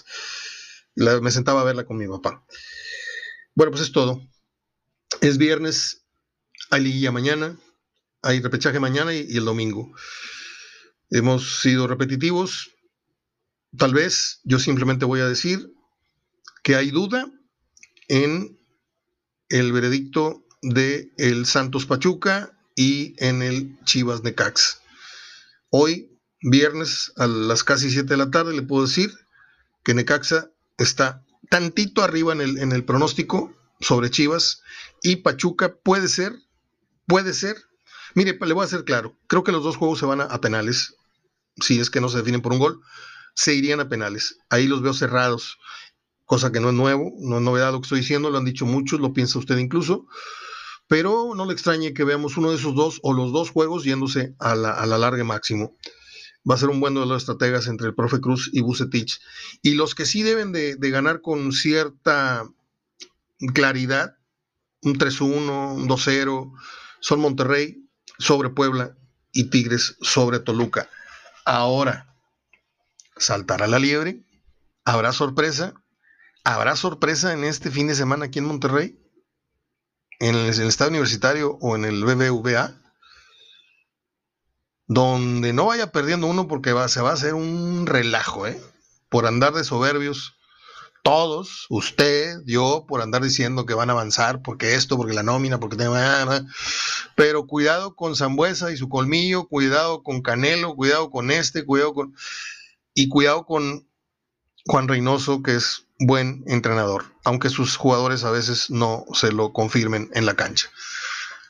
me 1.21 1.31
sentaba 1.31 1.61
a 1.61 1.65
verla 1.65 1.85
con 1.85 1.97
mi 1.97 2.09
papá. 2.09 2.45
Bueno, 3.55 3.71
pues 3.73 3.83
es 3.83 3.93
todo. 3.93 4.21
Es 5.21 5.39
viernes, 5.39 6.05
hay 6.71 6.83
liguilla 6.83 7.13
mañana, 7.13 7.59
hay 8.23 8.41
repechaje 8.41 8.81
mañana 8.81 9.15
y, 9.15 9.37
el 9.37 9.45
domingo. 9.45 9.93
Hemos 11.11 11.61
sido 11.61 11.87
repetitivos. 11.87 12.71
Tal 13.77 13.95
vez 13.95 14.41
yo 14.45 14.59
simplemente 14.59 15.05
voy 15.05 15.21
a 15.21 15.29
decir 15.29 15.73
que 16.63 16.75
hay 16.75 16.91
duda 16.91 17.31
en 18.09 18.59
el 19.49 19.73
veredicto 19.73 20.45
de 20.63 21.11
el 21.17 21.47
Santos 21.47 21.87
Pachuca 21.87 22.53
y 22.75 23.15
en 23.19 23.43
el 23.43 23.79
Chivas 23.85 24.23
Necax. 24.23 24.78
Hoy, 25.71 26.11
viernes, 26.41 27.13
a 27.17 27.27
las 27.27 27.63
casi 27.63 27.91
7 27.91 28.09
de 28.09 28.17
la 28.17 28.31
tarde, 28.31 28.55
le 28.55 28.63
puedo 28.63 28.87
decir 28.87 29.13
que 29.85 29.93
Necaxa 29.93 30.51
está 30.79 31.23
tantito 31.51 32.03
arriba 32.03 32.33
en 32.33 32.73
el, 32.73 32.85
pronóstico 32.85 33.55
sobre 33.81 34.11
Chivas 34.11 34.63
y 35.03 35.17
Pachuca 35.17 35.75
puede 35.75 36.09
ser, 36.09 36.33
puede 37.07 37.35
ser. 37.35 37.57
Mire, 38.15 38.39
le 38.41 38.55
voy 38.55 38.63
a 38.63 38.67
hacer 38.67 38.85
claro, 38.85 39.17
creo 39.27 39.45
que 39.45 39.53
los 39.53 39.63
dos 39.63 39.77
juegos 39.77 39.99
se 39.99 40.07
van 40.07 40.23
a, 40.23 40.41
penales, 40.41 40.95
si 41.61 41.79
es 41.79 41.91
que 41.91 42.01
no 42.01 42.09
se 42.09 42.19
definen 42.19 42.41
por 42.41 42.53
un 42.53 42.59
gol, 42.61 42.81
se 43.35 43.55
irían 43.55 43.81
a 43.81 43.91
penales. 43.91 44.39
Ahí 44.49 44.69
los 44.69 44.81
veo 44.81 44.95
cerrados, 44.95 45.59
cosa 46.25 46.51
que 46.51 46.61
no 46.61 46.71
es 46.71 46.75
nuevo, 46.75 47.13
no 47.21 47.37
es 47.37 47.43
novedad 47.43 47.73
lo 47.73 47.81
que 47.81 47.87
estoy 47.87 48.01
diciendo, 48.01 48.31
lo 48.31 48.39
han 48.39 48.47
dicho 48.47 48.65
muchos, 48.65 49.01
lo 49.01 49.13
piensa 49.13 49.39
usted 49.39 49.59
incluso 49.59 50.07
pero 50.89 51.35
no 51.37 51.45
le 51.45 51.53
extrañe 51.53 51.93
que 51.93 52.05
veamos 52.05 52.37
uno 52.39 52.51
de 52.51 52.57
esos 52.57 52.75
dos 52.75 52.99
o 53.03 53.13
los 53.13 53.31
dos 53.33 53.51
juegos 53.51 53.85
yéndose 53.85 54.35
a 54.39 54.55
la, 54.55 54.73
a 54.73 54.87
larga 54.87 55.23
máximo. 55.23 55.77
Va 56.49 56.55
a 56.55 56.59
ser 56.59 56.71
un 56.71 56.81
buen 56.81 56.95
duelo 56.95 57.13
de 57.13 57.19
estrategas 57.19 57.67
entre 57.67 57.89
el 57.89 57.95
profe 57.95 58.21
Cruz 58.21 58.49
y 58.53 58.63
Bucetich. 58.63 59.21
Y 59.61 59.75
los 59.75 59.95
que 59.95 60.07
sí 60.07 60.23
deben 60.23 60.51
de, 60.53 60.77
ganar 60.79 61.21
con 61.21 61.53
cierta 61.53 62.49
claridad, 63.53 64.17
un 64.83 64.99
3-1, 64.99 65.75
un 65.75 65.89
2-0, 65.89 66.53
son 67.01 67.21
Monterrey 67.21 67.87
sobre 68.19 68.49
Puebla 68.49 68.97
y 69.31 69.51
Tigres 69.51 69.97
sobre 70.01 70.41
Toluca. 70.41 70.89
Ahora, 71.45 72.17
¿saltará 73.17 73.67
la 73.67 73.79
liebre? 73.79 74.25
¿Habrá 74.87 75.13
sorpresa? 75.13 75.75
¿Habrá 76.45 76.77
sorpresa 76.77 77.35
en 77.35 77.45
este 77.45 77.71
fin 77.71 77.89
de 77.89 77.95
semana 77.95 78.27
aquí 78.27 78.39
en 78.39 78.47
Monterrey? 78.47 78.99
En 80.19 80.35
el, 80.35 80.49
estado 80.49 80.91
universitario 80.91 81.59
o 81.61 81.77
en 81.77 81.85
el 81.85 82.05
BBVA, 82.05 82.75
donde 84.87 85.53
no 85.53 85.67
vaya 85.67 85.93
perdiendo 85.93 86.27
uno 86.27 86.49
porque 86.49 86.73
va, 86.73 86.89
se 86.89 87.01
va 87.01 87.11
a 87.11 87.15
hacer 87.15 87.35
un 87.35 87.87
relajo, 87.87 88.47
¿eh? 88.47 88.61
Por 89.09 89.27
andar 89.27 89.53
de 89.53 89.65
soberbios, 89.65 90.39
todos, 91.03 91.67
usted, 91.71 92.39
yo, 92.45 92.85
por 92.89 93.01
andar 93.01 93.23
diciendo 93.23 93.65
que 93.65 93.75
van 93.75 93.91
a 93.91 93.93
avanzar, 93.93 94.43
porque 94.43 94.75
esto, 94.75 94.97
porque 94.97 95.15
la 95.15 95.23
nómina, 95.23 95.59
porque... 95.59 95.77
Pero 97.17 97.47
cuidado 97.47 97.95
con 97.95 98.17
Zambuesa 98.17 98.73
y 98.73 98.77
su 98.77 98.89
colmillo, 98.89 99.47
cuidado 99.49 100.03
con 100.03 100.23
Canelo, 100.23 100.75
cuidado 100.75 101.11
con 101.11 101.31
este, 101.31 101.65
cuidado 101.65 101.95
con... 101.95 102.15
Y 102.95 103.09
cuidado 103.09 103.47
con 103.47 103.89
Juan 104.67 104.89
Reynoso, 104.89 105.43
que 105.43 105.57
es 105.57 105.88
buen 105.99 106.45
entrenador, 106.47 107.05
aunque 107.25 107.51
sus 107.51 107.77
jugadores 107.77 108.25
a 108.25 108.31
veces 108.31 108.71
no 108.71 109.05
se 109.13 109.33
lo 109.33 109.53
confirmen 109.53 110.11
en 110.15 110.27
la 110.27 110.35
cancha. 110.35 110.71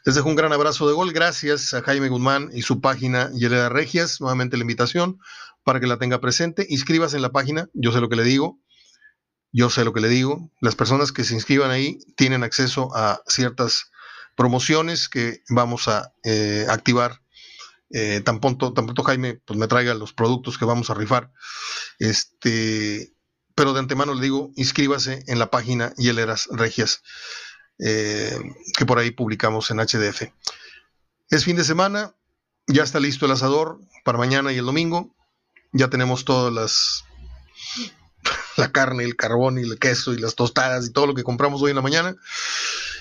Les 0.05 0.15
dejo 0.15 0.29
un 0.29 0.37
gran 0.37 0.53
abrazo 0.53 0.89
de 0.89 0.95
gol. 0.95 1.13
Gracias 1.13 1.75
a 1.75 1.83
Jaime 1.83 2.09
Guzmán 2.09 2.51
y 2.55 2.63
su 2.63 2.81
página 2.81 3.31
Yeleda 3.33 3.69
Regias. 3.69 4.21
Nuevamente 4.21 4.57
la 4.57 4.63
invitación 4.63 5.19
para 5.65 5.81
que 5.81 5.87
la 5.87 5.99
tenga 5.99 6.19
presente. 6.21 6.67
Inscríbase 6.71 7.17
en 7.17 7.23
la 7.23 7.31
página. 7.31 7.69
Yo 7.75 7.93
sé 7.93 8.01
lo 8.01 8.09
que 8.09 8.17
le 8.17 8.25
digo. 8.25 8.59
Yo 9.53 9.69
sé 9.69 9.85
lo 9.85 9.93
que 9.93 10.01
le 10.01 10.09
digo. 10.09 10.51
Las 10.63 10.77
personas 10.77 11.13
que 11.13 11.25
se 11.25 11.35
inscriban 11.35 11.71
ahí 11.71 11.99
tienen 12.17 12.43
acceso 12.43 12.89
a 12.97 13.21
ciertas 13.27 13.91
promociones 14.35 15.11
que 15.11 15.43
vamos 15.51 15.89
a 15.89 16.13
eh, 16.25 16.65
activar 16.71 17.21
eh, 17.91 18.23
tan, 18.25 18.41
pronto, 18.41 18.73
tan 18.73 18.85
pronto 18.85 19.03
Jaime 19.03 19.41
pues, 19.45 19.59
me 19.59 19.67
traiga 19.67 19.95
los 19.95 20.13
productos 20.13 20.57
que 20.57 20.65
vamos 20.65 20.89
a 20.89 20.95
rifar. 20.95 21.33
Este, 21.99 23.13
pero 23.59 23.73
de 23.73 23.81
antemano 23.81 24.14
le 24.14 24.23
digo, 24.23 24.53
inscríbase 24.55 25.25
en 25.27 25.40
la 25.40 25.51
página 25.51 25.92
Hieleras 25.97 26.47
Regias, 26.53 27.03
eh, 27.81 28.38
que 28.77 28.87
por 28.87 29.01
ahí 29.01 29.11
publicamos 29.11 29.73
en 29.73 29.81
HDF. 29.81 30.33
Es 31.29 31.44
fin 31.44 31.57
de 31.57 31.64
semana, 31.64 32.14
ya 32.68 32.85
está 32.85 33.01
listo 33.01 33.27
el 33.27 33.33
asador 33.33 33.81
para 34.05 34.16
mañana 34.16 34.53
y 34.53 34.59
el 34.59 34.64
domingo, 34.64 35.12
ya 35.73 35.90
tenemos 35.90 36.25
todas 36.25 36.53
las 36.53 37.05
la 38.57 38.71
carne, 38.71 39.03
el 39.03 39.16
carbón 39.16 39.59
y 39.59 39.62
el 39.62 39.77
queso 39.81 40.14
y 40.14 40.18
las 40.18 40.37
tostadas 40.37 40.87
y 40.87 40.92
todo 40.92 41.09
lo 41.09 41.14
que 41.14 41.25
compramos 41.25 41.61
hoy 41.61 41.71
en 41.71 41.77
la 41.77 41.83
mañana. 41.83 42.14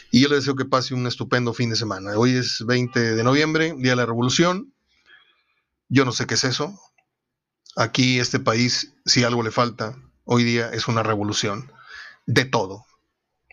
Y 0.09 0.21
yo 0.21 0.27
le 0.27 0.37
deseo 0.37 0.55
que 0.55 0.65
pase 0.65 0.95
un 0.95 1.05
estupendo 1.05 1.53
fin 1.53 1.69
de 1.69 1.75
semana. 1.75 2.17
Hoy 2.17 2.35
es 2.35 2.63
20 2.65 3.13
de 3.13 3.23
noviembre, 3.23 3.75
Día 3.77 3.91
de 3.91 3.97
la 3.97 4.07
Revolución. 4.07 4.73
Yo 5.87 6.03
no 6.03 6.13
sé 6.13 6.25
qué 6.25 6.33
es 6.33 6.45
eso. 6.45 6.81
Aquí, 7.75 8.19
este 8.19 8.39
país, 8.39 8.95
si 9.05 9.23
algo 9.23 9.43
le 9.43 9.51
falta, 9.51 9.95
hoy 10.27 10.43
día 10.43 10.69
es 10.71 10.87
una 10.87 11.03
revolución 11.03 11.71
de 12.25 12.45
todo, 12.45 12.85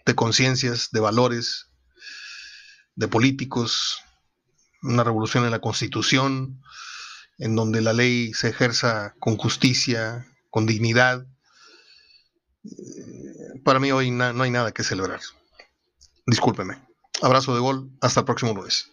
de 0.05 0.15
conciencias, 0.15 0.91
de 0.91 1.01
valores, 1.01 1.69
de 2.97 3.09
políticos, 3.09 4.03
una 4.83 5.05
revolución 5.05 5.45
en 5.45 5.53
la 5.53 5.61
constitución, 5.61 6.61
en 7.39 7.55
donde 7.57 7.81
la 7.81 7.93
ley 7.93 8.35
se 8.35 8.49
ejerza 8.49 9.15
con 9.21 9.37
justicia, 9.37 10.27
con 10.51 10.67
dignidad. 10.67 11.27
Para 13.65 13.79
mí 13.79 13.93
hoy 13.93 14.11
no 14.11 14.43
hay 14.43 14.51
nada 14.51 14.73
que 14.73 14.83
celebrar. 14.83 15.21
Discúlpeme. 16.27 16.83
Abrazo 17.23 17.55
de 17.55 17.61
gol. 17.61 17.91
Hasta 18.01 18.21
el 18.21 18.27
próximo 18.27 18.53
lunes. 18.53 18.91